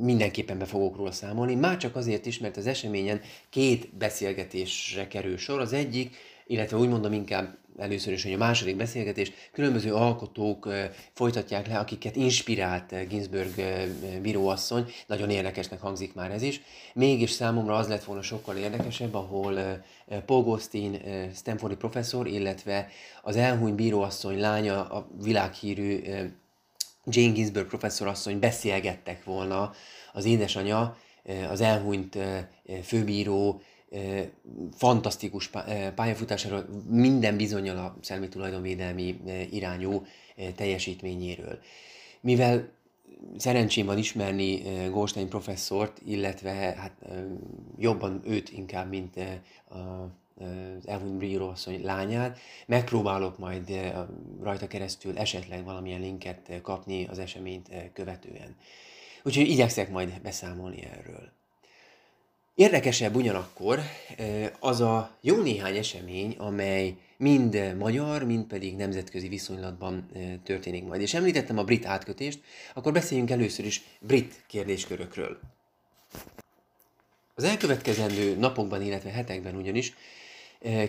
mindenképpen 0.00 0.58
be 0.58 0.64
fogok 0.64 0.96
róla 0.96 1.12
számolni. 1.12 1.54
Már 1.54 1.76
csak 1.76 1.96
azért 1.96 2.26
is, 2.26 2.38
mert 2.38 2.56
az 2.56 2.66
eseményen 2.66 3.20
két 3.50 3.96
beszélgetésre 3.96 5.08
kerül 5.08 5.36
sor. 5.36 5.60
Az 5.60 5.72
egyik, 5.72 6.16
illetve 6.46 6.76
úgy 6.76 6.88
mondom 6.88 7.12
inkább 7.12 7.58
először 7.78 8.12
is, 8.12 8.22
hogy 8.22 8.32
a 8.32 8.36
második 8.36 8.76
beszélgetés 8.76 9.32
különböző 9.52 9.94
alkotók 9.94 10.68
folytatják 11.12 11.66
le, 11.66 11.78
akiket 11.78 12.16
inspirált 12.16 13.08
Ginsburg 13.08 13.54
bíróasszony. 14.22 14.90
Nagyon 15.06 15.30
érdekesnek 15.30 15.80
hangzik 15.80 16.14
már 16.14 16.30
ez 16.30 16.42
is. 16.42 16.60
Mégis 16.94 17.30
számomra 17.30 17.74
az 17.74 17.88
lett 17.88 18.04
volna 18.04 18.22
sokkal 18.22 18.56
érdekesebb, 18.56 19.14
ahol 19.14 19.82
Paul 20.26 20.42
Gostin, 20.42 21.00
Stanfordi 21.34 21.76
professzor, 21.76 22.26
illetve 22.26 22.88
az 23.22 23.36
elhuny 23.36 23.74
bíróasszony 23.74 24.38
lánya, 24.38 24.84
a 24.84 25.08
világhírű 25.22 26.02
Jane 27.06 27.32
Ginsburg 27.32 27.66
professzorasszony 27.66 28.38
beszélgettek 28.38 29.24
volna 29.24 29.72
az 30.12 30.24
édesanyja, 30.24 30.96
az 31.50 31.60
elhunyt 31.60 32.18
főbíró 32.82 33.60
fantasztikus 34.76 35.50
pályafutásáról, 35.94 36.66
minden 36.88 37.36
bizonyal 37.36 37.76
a 37.76 37.96
szellemi 38.00 38.28
tulajdonvédelmi 38.28 39.20
irányú 39.50 40.06
teljesítményéről. 40.54 41.58
Mivel 42.20 42.68
szerencsém 43.36 43.86
van 43.86 43.98
ismerni 43.98 44.62
Goldstein 44.90 45.28
professzort, 45.28 46.00
illetve 46.06 46.50
hát 46.50 46.92
jobban 47.78 48.22
őt 48.24 48.50
inkább, 48.50 48.88
mint 48.88 49.16
a 49.68 50.08
az 50.38 50.88
Elvin 50.88 51.18
Bíró 51.18 51.48
asszony 51.48 51.84
lányát. 51.84 52.38
Megpróbálok 52.66 53.38
majd 53.38 53.92
rajta 54.42 54.66
keresztül 54.66 55.18
esetleg 55.18 55.64
valamilyen 55.64 56.00
linket 56.00 56.50
kapni 56.62 57.06
az 57.06 57.18
eseményt 57.18 57.68
követően. 57.92 58.56
Úgyhogy 59.22 59.48
igyekszek 59.48 59.90
majd 59.90 60.20
beszámolni 60.20 60.82
erről. 60.82 61.34
Érdekesebb 62.54 63.14
ugyanakkor 63.14 63.80
az 64.60 64.80
a 64.80 65.16
jó 65.20 65.42
néhány 65.42 65.76
esemény, 65.76 66.34
amely 66.38 66.96
mind 67.16 67.76
magyar, 67.78 68.24
mind 68.24 68.44
pedig 68.44 68.76
nemzetközi 68.76 69.28
viszonylatban 69.28 70.10
történik 70.44 70.84
majd. 70.84 71.00
És 71.00 71.14
említettem 71.14 71.58
a 71.58 71.64
brit 71.64 71.86
átkötést, 71.86 72.40
akkor 72.74 72.92
beszéljünk 72.92 73.30
először 73.30 73.64
is 73.64 73.82
brit 74.00 74.44
kérdéskörökről. 74.46 75.38
Az 77.34 77.44
elkövetkezendő 77.44 78.36
napokban, 78.36 78.82
illetve 78.82 79.10
hetekben 79.10 79.56
ugyanis 79.56 79.94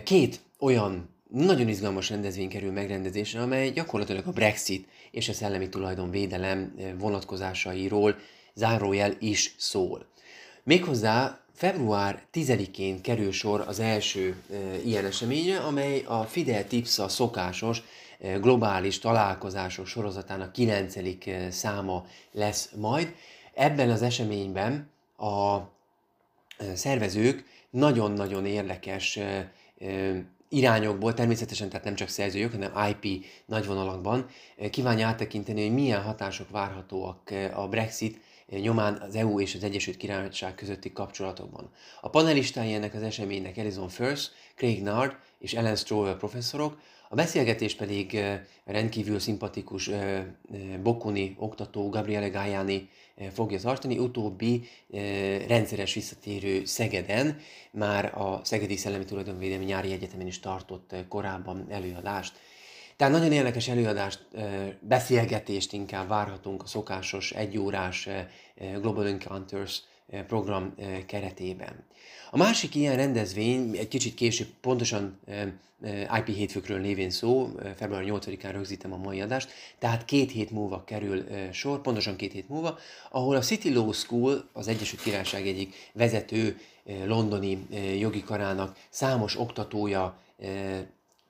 két 0.04 0.40
olyan 0.58 1.08
nagyon 1.30 1.68
izgalmas 1.68 2.10
rendezvény 2.10 2.48
kerül 2.48 2.72
megrendezésre, 2.72 3.40
amely 3.40 3.70
gyakorlatilag 3.70 4.26
a 4.26 4.32
Brexit 4.32 4.88
és 5.10 5.28
a 5.28 5.32
szellemi 5.32 5.68
tulajdonvédelem 5.68 6.74
vonatkozásairól 6.98 8.16
zárójel 8.54 9.16
is 9.18 9.54
szól. 9.58 10.06
Méghozzá 10.62 11.40
február 11.54 12.22
10-én 12.32 13.00
kerül 13.00 13.32
sor 13.32 13.64
az 13.66 13.80
első 13.80 14.42
e, 14.50 14.56
ilyen 14.84 15.04
eseményre, 15.04 15.58
amely 15.58 16.02
a 16.06 16.22
Fidel 16.22 16.66
Tipsa 16.66 17.08
szokásos 17.08 17.82
e, 18.20 18.32
globális 18.38 18.98
találkozásos 18.98 19.88
sorozatának 19.88 20.52
9. 20.52 20.96
E, 20.96 21.50
száma 21.50 22.06
lesz 22.32 22.70
majd. 22.76 23.14
Ebben 23.54 23.90
az 23.90 24.02
eseményben 24.02 24.90
a 25.16 25.58
szervezők 26.74 27.44
nagyon-nagyon 27.70 28.46
érdekes 28.46 29.18
irányokból, 30.48 31.14
természetesen 31.14 31.68
tehát 31.68 31.84
nem 31.84 31.94
csak 31.94 32.08
szerzőjük, 32.08 32.52
hanem 32.52 32.88
IP 32.90 33.24
nagyvonalakban 33.46 34.26
kívánja 34.70 35.06
áttekinteni, 35.06 35.62
hogy 35.62 35.74
milyen 35.74 36.02
hatások 36.02 36.50
várhatóak 36.50 37.30
a 37.54 37.68
Brexit 37.68 38.20
nyomán 38.50 38.94
az 38.94 39.14
EU 39.14 39.40
és 39.40 39.54
az 39.54 39.62
Egyesült 39.62 39.96
Királyság 39.96 40.54
közötti 40.54 40.92
kapcsolatokban. 40.92 41.70
A 42.00 42.08
panelistái 42.08 42.72
ennek 42.72 42.94
az 42.94 43.02
eseménynek 43.02 43.56
Elizon 43.56 43.88
First, 43.88 44.32
Craig 44.54 44.82
Nard 44.82 45.16
és 45.38 45.54
Ellen 45.54 45.76
Strower 45.76 46.16
professzorok, 46.16 46.80
a 47.08 47.14
beszélgetés 47.14 47.74
pedig 47.74 48.20
rendkívül 48.64 49.18
szimpatikus 49.18 49.90
Bokuni 50.82 51.36
oktató 51.38 51.88
Gabriele 51.88 52.28
Gajani 52.28 52.88
fogja 53.32 53.60
tartani, 53.60 53.98
utóbbi 53.98 54.68
rendszeres 55.46 55.94
visszatérő 55.94 56.64
Szegeden, 56.64 57.38
már 57.70 58.18
a 58.18 58.40
Szegedi 58.44 58.76
Szellemi 58.76 59.04
Tulajdonvédelmi 59.04 59.64
Nyári 59.64 59.92
Egyetemen 59.92 60.26
is 60.26 60.40
tartott 60.40 60.94
korábban 61.08 61.66
előadást. 61.68 62.38
Tehát 62.96 63.12
nagyon 63.12 63.32
érdekes 63.32 63.68
előadást, 63.68 64.26
beszélgetést 64.80 65.72
inkább 65.72 66.08
várhatunk 66.08 66.62
a 66.62 66.66
szokásos 66.66 67.32
egyórás 67.32 68.08
Global 68.80 69.06
Encounters 69.06 69.82
program 70.26 70.74
keretében. 71.06 71.84
A 72.30 72.36
másik 72.36 72.74
ilyen 72.74 72.96
rendezvény, 72.96 73.76
egy 73.76 73.88
kicsit 73.88 74.14
később, 74.14 74.48
pontosan 74.60 75.20
IP 76.18 76.26
hétfőkről 76.34 76.80
névén 76.80 77.10
szó, 77.10 77.50
február 77.76 78.04
8-án 78.06 78.50
rögzítem 78.52 78.92
a 78.92 78.96
mai 78.96 79.20
adást, 79.20 79.50
tehát 79.78 80.04
két 80.04 80.30
hét 80.30 80.50
múlva 80.50 80.84
kerül 80.84 81.24
sor, 81.52 81.80
pontosan 81.80 82.16
két 82.16 82.32
hét 82.32 82.48
múlva, 82.48 82.78
ahol 83.10 83.36
a 83.36 83.40
City 83.40 83.72
Law 83.72 83.92
School, 83.92 84.48
az 84.52 84.68
Egyesült 84.68 85.02
Királyság 85.02 85.46
egyik 85.46 85.74
vezető 85.92 86.58
londoni 87.04 87.66
jogi 87.98 88.22
karának 88.22 88.76
számos 88.90 89.38
oktatója 89.38 90.18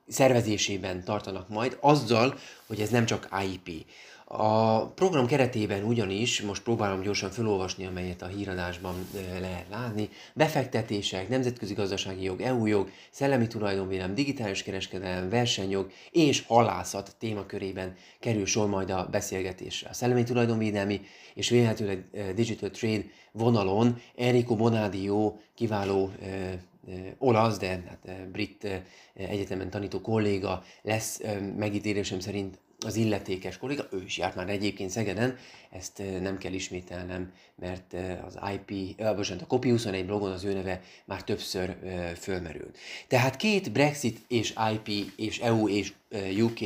szervezésében 0.09 1.05
tartanak 1.05 1.49
majd, 1.49 1.77
azzal, 1.81 2.39
hogy 2.67 2.81
ez 2.81 2.91
nem 2.91 3.07
csak 3.07 3.29
IP. 3.53 3.87
A 4.31 4.87
program 4.87 5.27
keretében 5.27 5.83
ugyanis, 5.83 6.43
most 6.43 6.63
próbálom 6.63 7.01
gyorsan 7.01 7.31
felolvasni, 7.31 7.87
amelyet 7.87 8.23
a 8.23 8.27
híradásban 8.27 8.95
lehet 9.41 9.67
látni, 9.71 10.09
befektetések, 10.35 11.29
nemzetközi 11.29 11.75
gazdasági 11.75 12.23
jog, 12.23 12.41
EU 12.41 12.67
jog, 12.67 12.91
szellemi 13.11 13.47
tulajdonvédelem, 13.47 14.15
digitális 14.15 14.63
kereskedelem, 14.63 15.29
versenyjog 15.29 15.91
és 16.11 16.47
halászat 16.47 17.17
témakörében 17.19 17.95
kerül 18.21 18.47
sor 18.47 18.69
majd 18.69 18.91
a 18.91 19.09
beszélgetésre. 19.11 19.89
A 19.89 19.95
szellemi 19.95 20.23
tulajdonvédelmi 20.23 21.01
és 21.35 21.49
vélhetőleg 21.49 22.05
digital 22.35 22.71
trade 22.71 23.05
vonalon 23.33 24.01
Enrico 24.17 24.57
Bonadio 24.57 25.37
kiváló 25.55 26.11
olasz, 27.19 27.59
de 27.59 27.69
hát 27.69 28.31
brit 28.31 28.83
egyetemen 29.15 29.71
tanító 29.71 30.01
kolléga 30.01 30.63
lesz 30.83 31.21
megítélésem 31.57 32.21
szerint 32.21 32.59
az 32.87 32.97
illetékes 32.97 33.59
kolléga, 33.59 33.89
ő 33.91 34.03
is 34.03 34.19
járt 34.19 34.35
már 34.35 34.49
egyébként 34.49 34.91
Szegeden, 34.91 35.37
ezt 35.71 36.03
nem 36.21 36.39
kell 36.39 36.53
ismételnem, 36.53 37.33
mert 37.55 37.95
az 38.27 38.39
IP, 38.55 39.01
eh, 39.01 39.15
bocsánat, 39.15 39.43
a 39.43 39.47
Copy 39.47 39.71
21 39.71 40.07
blogon 40.07 40.33
az 40.33 40.45
ő 40.45 40.53
neve 40.53 40.81
már 41.05 41.25
többször 41.25 41.77
fölmerült. 42.17 42.79
Tehát 43.09 43.37
két 43.37 43.73
Brexit 43.73 44.21
és 44.29 44.55
IP 44.73 45.13
és 45.17 45.39
EU 45.39 45.69
és 45.69 45.93
UK 46.41 46.59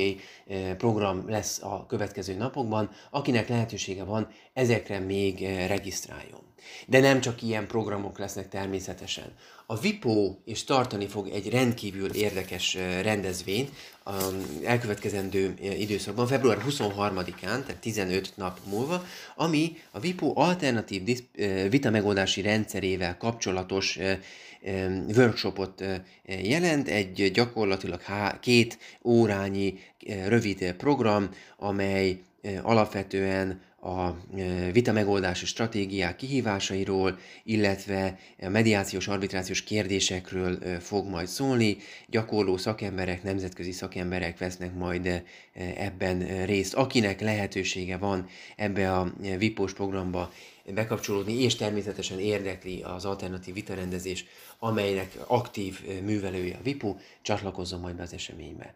program 0.76 1.28
lesz 1.28 1.62
a 1.62 1.86
következő 1.86 2.34
napokban, 2.34 2.90
akinek 3.10 3.48
lehetősége 3.48 4.04
van, 4.04 4.28
ezekre 4.52 4.98
még 4.98 5.40
regisztráljon. 5.66 6.51
De 6.86 7.00
nem 7.00 7.20
csak 7.20 7.42
ilyen 7.42 7.66
programok 7.66 8.18
lesznek 8.18 8.48
természetesen. 8.48 9.32
A 9.66 9.78
VIPO 9.78 10.36
is 10.44 10.64
tartani 10.64 11.06
fog 11.06 11.28
egy 11.28 11.50
rendkívül 11.50 12.14
érdekes 12.14 12.74
rendezvényt 13.02 13.70
a 14.04 14.12
elkövetkezendő 14.64 15.54
időszakban, 15.60 16.26
február 16.26 16.58
23-án, 16.68 17.40
tehát 17.40 17.78
15 17.80 18.32
nap 18.34 18.58
múlva, 18.66 19.04
ami 19.36 19.76
a 19.90 20.00
VIPO 20.00 20.32
alternatív 20.34 21.02
vita 21.70 21.90
megoldási 21.90 22.42
rendszerével 22.42 23.16
kapcsolatos 23.16 23.98
workshopot 25.16 25.84
jelent, 26.24 26.88
egy 26.88 27.30
gyakorlatilag 27.32 28.00
két 28.40 28.78
órányi 29.04 29.78
rövid 30.26 30.72
program, 30.72 31.30
amely 31.56 32.18
alapvetően 32.62 33.60
a 33.84 34.16
vita 34.72 34.92
megoldási 34.92 35.46
stratégiák 35.46 36.16
kihívásairól, 36.16 37.18
illetve 37.44 38.18
a 38.40 38.48
mediációs, 38.48 39.08
arbitrációs 39.08 39.62
kérdésekről 39.62 40.80
fog 40.80 41.08
majd 41.08 41.26
szólni. 41.26 41.76
Gyakorló 42.06 42.56
szakemberek, 42.56 43.22
nemzetközi 43.22 43.72
szakemberek 43.72 44.38
vesznek 44.38 44.74
majd 44.74 45.22
ebben 45.76 46.44
részt. 46.46 46.74
Akinek 46.74 47.20
lehetősége 47.20 47.96
van 47.96 48.28
ebbe 48.56 48.92
a 48.92 49.12
VIPOS 49.38 49.72
programba 49.72 50.32
bekapcsolódni, 50.74 51.42
és 51.42 51.54
természetesen 51.54 52.20
érdekli 52.20 52.82
az 52.82 53.04
alternatív 53.04 53.54
vitarendezés, 53.54 54.24
amelynek 54.58 55.16
aktív 55.26 55.80
művelője 56.02 56.56
a 56.56 56.62
VIPO, 56.62 56.96
csatlakozzon 57.22 57.80
majd 57.80 57.94
be 57.94 58.02
az 58.02 58.12
eseménybe. 58.12 58.74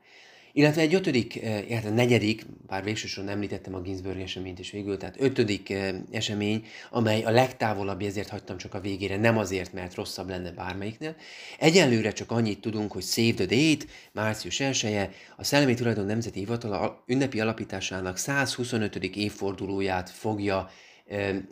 Illetve 0.56 0.80
egy 0.80 0.94
ötödik, 0.94 1.34
illetve 1.68 1.90
negyedik, 1.90 2.46
bár 2.66 2.84
végsősorban 2.84 3.32
említettem 3.32 3.75
a 3.75 3.80
Ginsburg 3.80 4.20
eseményt 4.20 4.58
is 4.58 4.70
végül, 4.70 4.96
tehát 4.96 5.16
ötödik 5.18 5.75
esemény, 6.10 6.64
amely 6.90 7.23
a 7.23 7.30
legtávolabb, 7.30 8.02
ezért 8.02 8.28
hagytam 8.28 8.56
csak 8.56 8.75
a 8.75 8.80
végére, 8.80 9.16
nem 9.16 9.38
azért, 9.38 9.73
mert 9.73 9.95
rosszabb 9.95 10.28
lenne 10.28 10.50
bármelyiknél. 10.50 11.16
Egyelőre 11.58 12.12
csak 12.12 12.30
annyit 12.30 12.60
tudunk, 12.60 12.92
hogy 12.92 13.02
Save 13.02 13.32
the 13.32 13.45
Date, 13.45 13.84
március 14.12 14.60
1 14.60 15.08
a 15.36 15.45
Szellemi 15.45 15.75
Tulajdon 15.75 16.06
Nemzeti 16.06 16.38
Hivatala 16.38 17.02
ünnepi 17.06 17.40
alapításának 17.40 18.16
125. 18.16 18.97
évfordulóját 18.97 20.10
fogja 20.10 20.71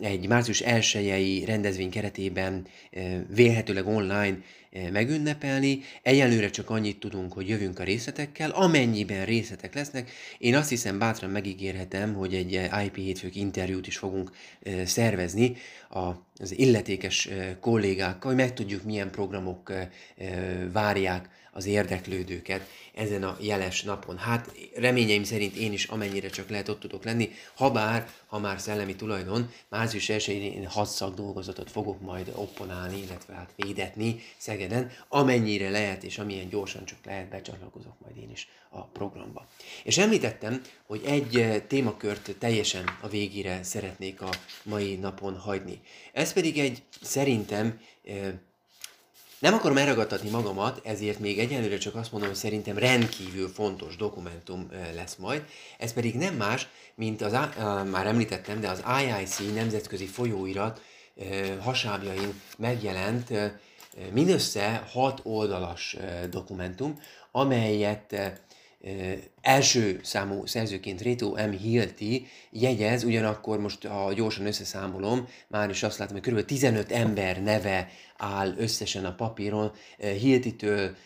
egy 0.00 0.28
március 0.28 0.60
1 0.60 1.44
rendezvény 1.46 1.90
keretében 1.90 2.66
vélhetőleg 3.34 3.86
online 3.86 4.36
megünnepelni. 4.92 5.80
Egyelőre 6.02 6.50
csak 6.50 6.70
annyit 6.70 6.98
tudunk, 6.98 7.32
hogy 7.32 7.48
jövünk 7.48 7.78
a 7.78 7.84
részletekkel, 7.84 8.50
amennyiben 8.50 9.24
részletek 9.24 9.74
lesznek. 9.74 10.10
Én 10.38 10.54
azt 10.54 10.68
hiszem 10.68 10.98
bátran 10.98 11.30
megígérhetem, 11.30 12.14
hogy 12.14 12.34
egy 12.34 12.52
IP 12.84 12.96
hétfők 12.96 13.36
interjút 13.36 13.86
is 13.86 13.96
fogunk 13.96 14.30
szervezni 14.84 15.56
az 16.36 16.58
illetékes 16.58 17.28
kollégákkal, 17.60 18.30
hogy 18.30 18.40
megtudjuk, 18.40 18.84
milyen 18.84 19.10
programok 19.10 19.72
várják 20.72 21.28
az 21.54 21.66
érdeklődőket 21.66 22.68
ezen 22.94 23.22
a 23.22 23.36
jeles 23.40 23.82
napon. 23.82 24.18
Hát 24.18 24.52
reményeim 24.76 25.24
szerint 25.24 25.56
én 25.56 25.72
is 25.72 25.84
amennyire 25.84 26.28
csak 26.28 26.48
lehet 26.48 26.68
ott 26.68 26.80
tudok 26.80 27.04
lenni, 27.04 27.30
ha 27.54 27.70
bár, 27.70 28.08
ha 28.26 28.38
már 28.38 28.60
szellemi 28.60 28.96
tulajdon, 28.96 29.50
március 29.68 30.08
1 30.08 30.28
én 30.28 30.66
hat 30.66 30.88
szakdolgozatot 30.88 31.70
fogok 31.70 32.00
majd 32.00 32.32
opponálni, 32.34 33.02
illetve 33.02 33.34
hát 33.34 33.50
védetni 33.56 34.20
Szegeden, 34.36 34.90
amennyire 35.08 35.70
lehet 35.70 36.04
és 36.04 36.18
amilyen 36.18 36.48
gyorsan 36.48 36.84
csak 36.84 36.98
lehet, 37.04 37.28
becsatlakozok 37.28 37.94
majd 38.00 38.16
én 38.16 38.30
is 38.30 38.48
a 38.68 38.82
programba. 38.82 39.46
És 39.84 39.98
említettem, 39.98 40.62
hogy 40.86 41.02
egy 41.04 41.62
témakört 41.68 42.36
teljesen 42.38 42.84
a 43.00 43.08
végére 43.08 43.62
szeretnék 43.62 44.20
a 44.22 44.30
mai 44.62 44.94
napon 44.94 45.38
hagyni. 45.38 45.80
Ez 46.12 46.32
pedig 46.32 46.58
egy 46.58 46.82
szerintem 47.02 47.80
nem 49.38 49.54
akarom 49.54 49.76
elragadtatni 49.76 50.30
magamat, 50.30 50.80
ezért 50.84 51.18
még 51.18 51.38
egyelőre 51.38 51.78
csak 51.78 51.94
azt 51.94 52.12
mondom, 52.12 52.30
hogy 52.30 52.38
szerintem 52.38 52.78
rendkívül 52.78 53.48
fontos 53.48 53.96
dokumentum 53.96 54.68
lesz 54.94 55.16
majd. 55.16 55.44
Ez 55.78 55.92
pedig 55.92 56.14
nem 56.14 56.34
más, 56.34 56.68
mint 56.94 57.22
az, 57.22 57.32
már 57.90 58.06
említettem, 58.06 58.60
de 58.60 58.68
az 58.68 58.82
IIC 59.02 59.54
nemzetközi 59.54 60.06
folyóirat 60.06 60.80
hasábjain 61.60 62.40
megjelent 62.58 63.32
mindössze 64.12 64.88
hat 64.92 65.20
oldalas 65.22 65.96
dokumentum, 66.30 67.00
amelyet 67.32 68.14
első 69.40 70.00
számú 70.02 70.46
szerzőként 70.46 71.02
Reto 71.02 71.30
M. 71.30 71.50
Hilti 71.50 72.26
jegyez, 72.50 73.04
ugyanakkor 73.04 73.58
most, 73.58 73.86
ha 73.86 74.12
gyorsan 74.12 74.46
összeszámolom, 74.46 75.28
már 75.48 75.70
is 75.70 75.82
azt 75.82 75.98
látom, 75.98 76.18
hogy 76.22 76.32
kb. 76.32 76.44
15 76.44 76.92
ember 76.92 77.42
neve 77.42 77.88
áll 78.16 78.54
összesen 78.56 79.04
a 79.04 79.14
papíron, 79.14 79.72
Hiltitől 79.96 80.96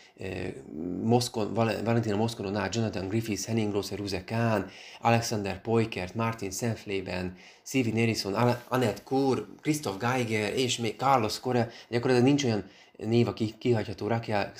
Moszkon, 1.03 1.53
Valentina 1.53 2.15
Moszkonon 2.15 2.55
át, 2.55 2.75
Jonathan 2.75 3.07
Griffiths, 3.07 3.45
Henning 3.45 3.71
Grosser, 3.71 3.97
Ruze 3.97 4.23
Kahn, 4.23 4.61
Alexander 5.01 5.61
Poikert, 5.61 6.15
Martin 6.15 6.51
Senfleben, 6.51 7.35
Sivi 7.65 7.91
Nerison, 7.91 8.33
Annette 8.67 9.01
Kur, 9.03 9.47
Christoph 9.61 9.97
Geiger, 9.97 10.53
és 10.57 10.77
még 10.77 10.95
Carlos 10.97 11.39
Correa, 11.39 11.67
gyakorlatilag 11.89 12.27
nincs 12.27 12.43
olyan 12.43 12.63
név, 13.05 13.27
aki 13.27 13.53
kihagyható, 13.57 14.07
Rakia 14.07 14.51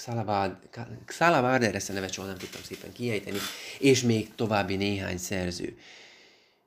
Xalabard, 1.06 1.64
ezt 1.64 1.90
a 1.90 1.94
nevet 1.94 2.12
soha 2.12 2.28
nem 2.28 2.38
tudtam 2.38 2.62
szépen 2.64 2.92
kiejteni, 2.92 3.38
és 3.80 4.02
még 4.02 4.36
további 4.36 4.76
néhány 4.76 5.18
szerző. 5.18 5.78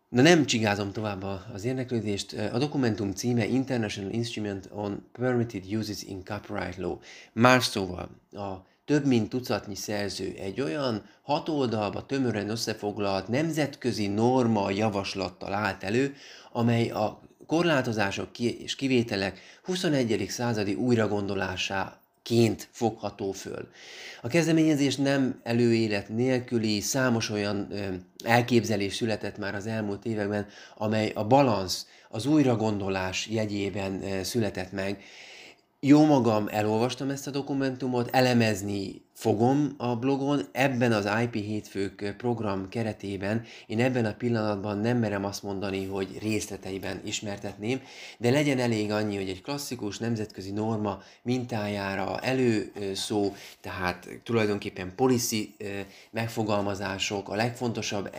Na 0.09 0.23
nem 0.23 0.47
csigázom 0.47 0.93
tovább 0.93 1.25
az 1.53 1.65
érdeklődést. 1.65 2.33
A 2.53 2.59
dokumentum 2.59 3.13
címe 3.13 3.47
International 3.47 4.13
Instrument 4.13 4.69
on 4.73 5.07
Permitted 5.13 5.75
Uses 5.75 6.03
in 6.03 6.25
Copyright 6.25 6.77
Law. 6.77 6.99
Más 7.33 7.65
szóval, 7.65 8.09
a 8.33 8.67
több 8.85 9.07
mint 9.07 9.29
tucatnyi 9.29 9.75
szerző 9.75 10.35
egy 10.39 10.61
olyan 10.61 11.05
hat 11.23 11.49
oldalba 11.49 12.07
tömören 12.07 12.49
összefoglalt 12.49 13.29
nemzetközi 13.29 14.07
norma 14.07 14.71
javaslattal 14.71 15.53
állt 15.53 15.83
elő, 15.83 16.15
amely 16.53 16.89
a 16.89 17.23
korlátozások 17.47 18.39
és 18.39 18.75
kivételek 18.75 19.41
21. 19.63 20.27
századi 20.29 20.75
újragondolásáként 20.75 22.69
fogható 22.71 23.33
föl. 23.33 23.69
A 24.23 24.29
kezdeményezés 24.29 24.97
nem 24.97 25.41
előélet 25.43 26.09
nélküli, 26.09 26.81
számos 26.81 27.31
olyan 27.31 27.73
elképzelés 28.25 28.95
született 28.95 29.39
már 29.39 29.55
az 29.55 29.67
elmúlt 29.67 30.05
években, 30.05 30.47
amely 30.77 31.13
a 31.15 31.25
balansz, 31.25 31.87
az 32.09 32.27
újragondolás 32.27 33.27
jegyében 33.27 34.25
született 34.25 34.73
meg, 34.73 35.03
jó 35.85 36.05
magam 36.05 36.49
elolvastam 36.51 37.11
ezt 37.11 37.27
a 37.27 37.31
dokumentumot, 37.31 38.15
elemezni 38.15 39.03
fogom 39.13 39.75
a 39.77 39.97
blogon, 39.97 40.43
ebben 40.53 40.93
az 40.93 41.09
IP 41.23 41.35
hétfők 41.35 42.15
program 42.17 42.69
keretében 42.69 43.45
én 43.67 43.81
ebben 43.81 44.05
a 44.05 44.15
pillanatban 44.15 44.79
nem 44.79 44.99
merem 44.99 45.25
azt 45.25 45.43
mondani, 45.43 45.87
hogy 45.87 46.19
részleteiben 46.21 47.01
ismertetném, 47.05 47.81
de 48.19 48.31
legyen 48.31 48.59
elég 48.59 48.91
annyi, 48.91 49.17
hogy 49.17 49.29
egy 49.29 49.43
klasszikus 49.43 49.99
nemzetközi 49.99 50.51
norma 50.51 51.03
mintájára 51.23 52.19
előszó, 52.19 53.33
tehát 53.61 54.09
tulajdonképpen 54.23 54.93
policy 54.95 55.57
megfogalmazások, 56.11 57.29
a 57.29 57.35
legfontosabb 57.35 58.15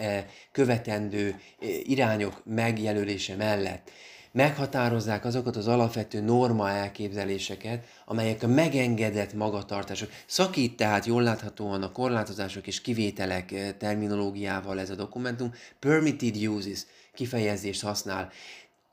követendő 0.51 1.39
irányok 1.83 2.41
megjelölése 2.45 3.35
mellett 3.35 3.91
meghatározzák 4.33 5.25
azokat 5.25 5.55
az 5.55 5.67
alapvető 5.67 6.21
norma 6.21 6.69
elképzeléseket, 6.69 7.85
amelyek 8.05 8.43
a 8.43 8.47
megengedett 8.47 9.33
magatartások. 9.33 10.09
Szakít 10.25 10.75
tehát 10.75 11.05
jól 11.05 11.23
láthatóan 11.23 11.83
a 11.83 11.91
korlátozások 11.91 12.67
és 12.67 12.81
kivételek 12.81 13.51
eh, 13.51 13.71
terminológiával 13.77 14.79
ez 14.79 14.89
a 14.89 14.95
dokumentum, 14.95 15.53
permitted 15.79 16.35
uses 16.47 16.85
kifejezést 17.13 17.81
használ. 17.81 18.31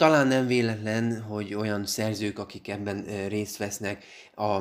Talán 0.01 0.27
nem 0.27 0.47
véletlen, 0.47 1.21
hogy 1.21 1.55
olyan 1.55 1.87
szerzők, 1.87 2.39
akik 2.39 2.69
ebben 2.69 3.05
részt 3.29 3.57
vesznek, 3.57 4.05
a 4.35 4.59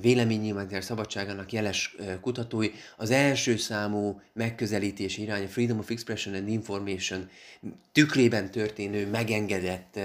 véleménynyilvánítás 0.00 0.84
szabadságának 0.84 1.52
jeles 1.52 1.96
kutatói, 2.20 2.70
az 2.96 3.10
első 3.10 3.56
számú 3.56 4.20
megközelítés 4.32 5.18
irány 5.18 5.44
a 5.44 5.48
Freedom 5.48 5.78
of 5.78 5.90
Expression 5.90 6.34
and 6.34 6.48
Information 6.48 7.28
tükrében 7.92 8.50
történő 8.50 9.10
megengedett 9.10 9.98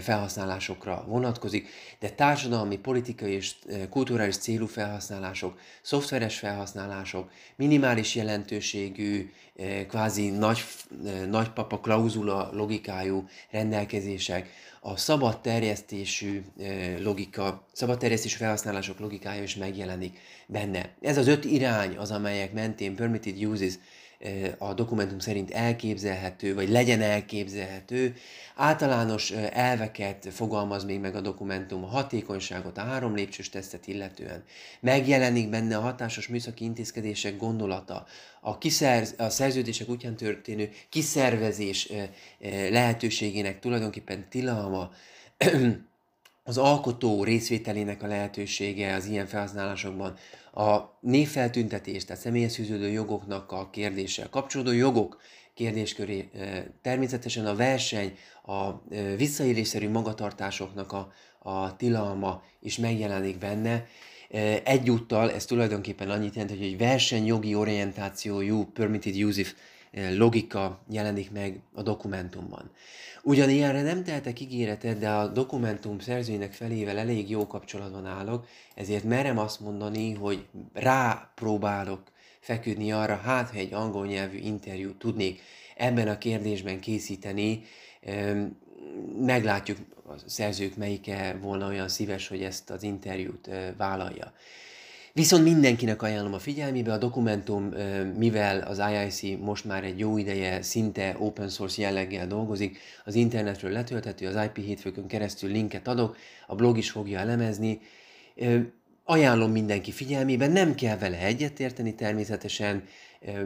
felhasználásokra 0.00 1.04
vonatkozik, 1.06 1.68
de 1.98 2.10
társadalmi, 2.10 2.78
politikai 2.78 3.32
és 3.32 3.54
kulturális 3.90 4.36
célú 4.36 4.66
felhasználások, 4.66 5.58
szoftveres 5.82 6.38
felhasználások, 6.38 7.30
minimális 7.56 8.14
jelentőségű, 8.14 9.30
kvázi 9.88 10.30
nagy, 10.30 10.64
nagypapa 11.28 11.80
klauzula 11.80 12.50
logikájú 12.52 13.28
rendelkezések, 13.50 14.48
a 14.80 14.96
szabad 14.96 15.40
terjesztésű 15.40 16.44
logika, 16.98 17.66
szabad 17.72 17.98
terjesztésű 17.98 18.36
felhasználások 18.36 18.98
logikája 18.98 19.42
is 19.42 19.56
megjelenik 19.56 20.18
benne. 20.46 20.90
Ez 21.00 21.18
az 21.18 21.26
öt 21.26 21.44
irány 21.44 21.96
az, 21.96 22.10
amelyek 22.10 22.52
mentén 22.52 22.94
permitted 22.94 23.44
uses 23.44 23.74
a 24.58 24.74
dokumentum 24.74 25.18
szerint 25.18 25.50
elképzelhető, 25.50 26.54
vagy 26.54 26.68
legyen 26.68 27.00
elképzelhető. 27.00 28.14
Általános 28.54 29.30
elveket 29.50 30.28
fogalmaz 30.30 30.84
még 30.84 31.00
meg 31.00 31.14
a 31.14 31.20
dokumentum, 31.20 31.84
a 31.84 31.86
hatékonyságot, 31.86 32.78
a 32.78 32.80
három 32.80 33.14
lépcsős 33.14 33.48
tesztet 33.48 33.86
illetően. 33.86 34.44
Megjelenik 34.80 35.48
benne 35.48 35.76
a 35.76 35.80
hatásos 35.80 36.28
műszaki 36.28 36.64
intézkedések 36.64 37.36
gondolata, 37.36 38.06
a, 38.40 38.58
kiszerz, 38.58 39.14
a 39.18 39.28
szerződések 39.28 39.88
útján 39.88 40.16
történő 40.16 40.70
kiszervezés 40.88 41.92
lehetőségének 42.70 43.58
tulajdonképpen 43.58 44.28
tilalma, 44.28 44.90
az 46.48 46.58
alkotó 46.58 47.24
részvételének 47.24 48.02
a 48.02 48.06
lehetősége 48.06 48.94
az 48.94 49.06
ilyen 49.06 49.26
felhasználásokban, 49.26 50.16
a 50.56 50.98
névfeltüntetés, 51.00 52.04
tehát 52.04 52.22
személyes 52.22 52.54
fűződő 52.54 52.88
jogoknak 52.88 53.52
a 53.52 53.70
kérdése, 53.70 54.26
kapcsolódó 54.30 54.72
jogok 54.72 55.20
kérdésköré, 55.54 56.30
természetesen 56.82 57.46
a 57.46 57.54
verseny, 57.54 58.16
a 58.44 58.70
visszaélésszerű 59.16 59.88
magatartásoknak 59.88 60.92
a, 60.92 61.12
a 61.38 61.76
tilalma 61.76 62.42
is 62.60 62.78
megjelenik 62.78 63.38
benne. 63.38 63.86
Egyúttal 64.64 65.32
ez 65.32 65.44
tulajdonképpen 65.44 66.10
annyit 66.10 66.34
jelent, 66.34 66.52
hogy 66.52 66.62
egy 66.62 66.78
versenyjogi 66.78 67.54
orientációjú 67.54 68.64
permitted 68.64 69.22
use 69.22 69.42
logika 69.92 70.82
jelenik 70.90 71.30
meg 71.30 71.60
a 71.74 71.82
dokumentumban. 71.82 72.70
Ugyanilyenre 73.22 73.82
nem 73.82 74.04
tehetek 74.04 74.40
ígéretet, 74.40 74.98
de 74.98 75.10
a 75.10 75.28
dokumentum 75.28 75.98
szerzőinek 75.98 76.52
felével 76.52 76.98
elég 76.98 77.30
jó 77.30 77.46
kapcsolatban 77.46 78.06
állok, 78.06 78.46
ezért 78.74 79.04
merem 79.04 79.38
azt 79.38 79.60
mondani, 79.60 80.14
hogy 80.14 80.46
rápróbálok 80.72 82.02
feküdni 82.40 82.92
arra, 82.92 83.16
hát 83.16 83.50
ha 83.50 83.56
egy 83.56 83.74
angol 83.74 84.06
nyelvű 84.06 84.38
interjút 84.38 84.98
tudnék 84.98 85.40
ebben 85.76 86.08
a 86.08 86.18
kérdésben 86.18 86.80
készíteni, 86.80 87.62
meglátjuk 89.20 89.78
a 90.06 90.12
szerzők 90.26 90.76
melyike 90.76 91.38
volna 91.40 91.66
olyan 91.66 91.88
szíves, 91.88 92.28
hogy 92.28 92.42
ezt 92.42 92.70
az 92.70 92.82
interjút 92.82 93.50
vállalja. 93.76 94.32
Viszont 95.16 95.44
mindenkinek 95.44 96.02
ajánlom 96.02 96.32
a 96.32 96.38
figyelmébe, 96.38 96.92
a 96.92 96.98
dokumentum, 96.98 97.72
mivel 98.16 98.60
az 98.60 98.82
IIC 98.90 99.38
most 99.40 99.64
már 99.64 99.84
egy 99.84 99.98
jó 99.98 100.18
ideje 100.18 100.62
szinte 100.62 101.16
open 101.18 101.48
source 101.48 101.82
jelleggel 101.82 102.26
dolgozik, 102.26 102.78
az 103.04 103.14
internetről 103.14 103.70
letölthető, 103.70 104.26
az 104.26 104.44
IP 104.44 104.64
hétfőkön 104.64 105.06
keresztül 105.06 105.50
linket 105.50 105.88
adok, 105.88 106.16
a 106.46 106.54
blog 106.54 106.78
is 106.78 106.90
fogja 106.90 107.18
elemezni. 107.18 107.80
Ajánlom 109.04 109.50
mindenki 109.50 109.90
figyelmébe, 109.90 110.46
nem 110.46 110.74
kell 110.74 110.98
vele 110.98 111.18
egyetérteni 111.18 111.94
természetesen, 111.94 112.84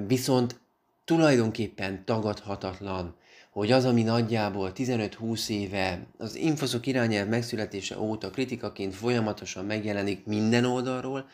viszont 0.07 0.61
tulajdonképpen 1.05 2.05
tagadhatatlan, 2.05 3.15
hogy 3.51 3.73
az, 3.73 3.85
ami 3.85 4.03
nagyjából 4.03 4.73
15-20 4.75 5.49
éve 5.49 6.07
az 6.19 6.35
infoszok 6.37 6.87
irányelv 6.87 7.29
megszületése 7.29 7.99
óta 7.99 8.31
kritikaként 8.31 8.95
folyamatosan 8.95 9.65
megjelenik 9.65 10.27
minden 10.27 10.65
oldalról, 10.65 11.29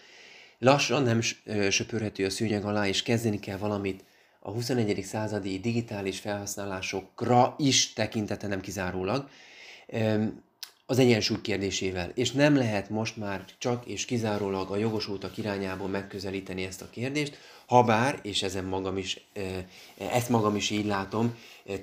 lassan 0.58 1.02
nem 1.02 1.20
söpörhető 1.70 2.24
a 2.24 2.30
szűnyeg 2.30 2.64
alá, 2.64 2.86
és 2.86 3.02
kezdeni 3.02 3.40
kell 3.40 3.56
valamit 3.56 4.04
a 4.40 4.50
21. 4.50 5.02
századi 5.04 5.58
digitális 5.58 6.18
felhasználásokra 6.18 7.54
is 7.58 7.92
tekintete 7.92 8.46
nem 8.46 8.60
kizárólag, 8.60 9.28
az 10.86 10.98
egyensúly 10.98 11.40
kérdésével. 11.40 12.10
És 12.14 12.32
nem 12.32 12.56
lehet 12.56 12.90
most 12.90 13.16
már 13.16 13.44
csak 13.58 13.86
és 13.86 14.04
kizárólag 14.04 14.70
a 14.70 14.76
jogosultak 14.76 15.36
irányából 15.36 15.88
megközelíteni 15.88 16.64
ezt 16.64 16.82
a 16.82 16.90
kérdést, 16.90 17.38
habár, 17.66 18.18
és 18.22 18.42
ezen 18.42 18.64
magam 18.64 18.96
is, 18.96 19.26
ezt 20.12 20.28
magam 20.28 20.56
is 20.56 20.70
így 20.70 20.86
látom, 20.86 21.34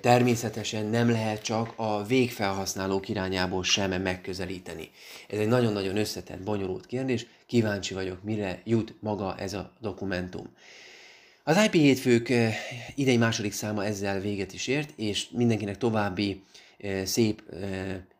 természetesen 0.01 0.85
nem 0.85 1.09
lehet 1.09 1.41
csak 1.41 1.73
a 1.75 2.03
végfelhasználók 2.03 3.09
irányából 3.09 3.63
sem 3.63 4.01
megközelíteni. 4.01 4.89
Ez 5.29 5.39
egy 5.39 5.47
nagyon-nagyon 5.47 5.97
összetett, 5.97 6.43
bonyolult 6.43 6.85
kérdés, 6.85 7.25
kíváncsi 7.45 7.93
vagyok, 7.93 8.23
mire 8.23 8.61
jut 8.63 8.93
maga 8.99 9.35
ez 9.37 9.53
a 9.53 9.73
dokumentum. 9.79 10.47
Az 11.43 11.63
IP 11.65 11.73
hétfők 11.73 12.33
idei 12.95 13.17
második 13.17 13.53
száma 13.53 13.85
ezzel 13.85 14.19
véget 14.19 14.53
is 14.53 14.67
ért, 14.67 14.89
és 14.95 15.27
mindenkinek 15.31 15.77
további 15.77 16.43
szép 17.03 17.43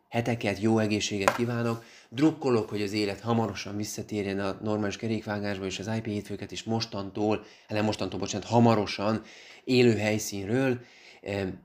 heteket, 0.10 0.60
jó 0.60 0.80
egészséget 0.80 1.36
kívánok. 1.36 1.84
Drukkolok, 2.15 2.69
hogy 2.69 2.82
az 2.82 2.91
élet 2.91 3.19
hamarosan 3.19 3.76
visszatérjen 3.76 4.39
a 4.39 4.58
normális 4.62 4.97
kerékvágásba, 4.97 5.65
és 5.65 5.80
az 5.80 5.89
IP 5.95 6.06
hétfőket 6.06 6.52
is 6.52 6.63
mostantól, 6.63 7.43
nem 7.67 7.86
mostantól, 7.86 8.19
bocsánat, 8.19 8.47
hamarosan 8.47 9.21
élő 9.63 9.97
helyszínről, 9.97 10.80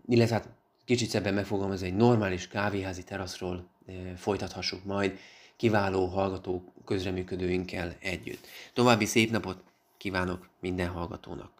illetve 0.08 0.34
hát 0.34 0.48
kicsit 0.84 1.08
szebben 1.08 1.34
megfogalmazva 1.34 1.86
egy 1.86 1.96
normális 1.96 2.48
kávéházi 2.48 3.04
teraszról 3.04 3.68
folytathassuk 4.16 4.84
majd 4.84 5.18
kiváló 5.56 6.06
hallgató 6.06 6.72
közreműködőinkkel 6.84 7.96
együtt. 8.00 8.46
További 8.72 9.04
szép 9.04 9.30
napot 9.30 9.62
kívánok 9.96 10.48
minden 10.60 10.88
hallgatónak! 10.88 11.57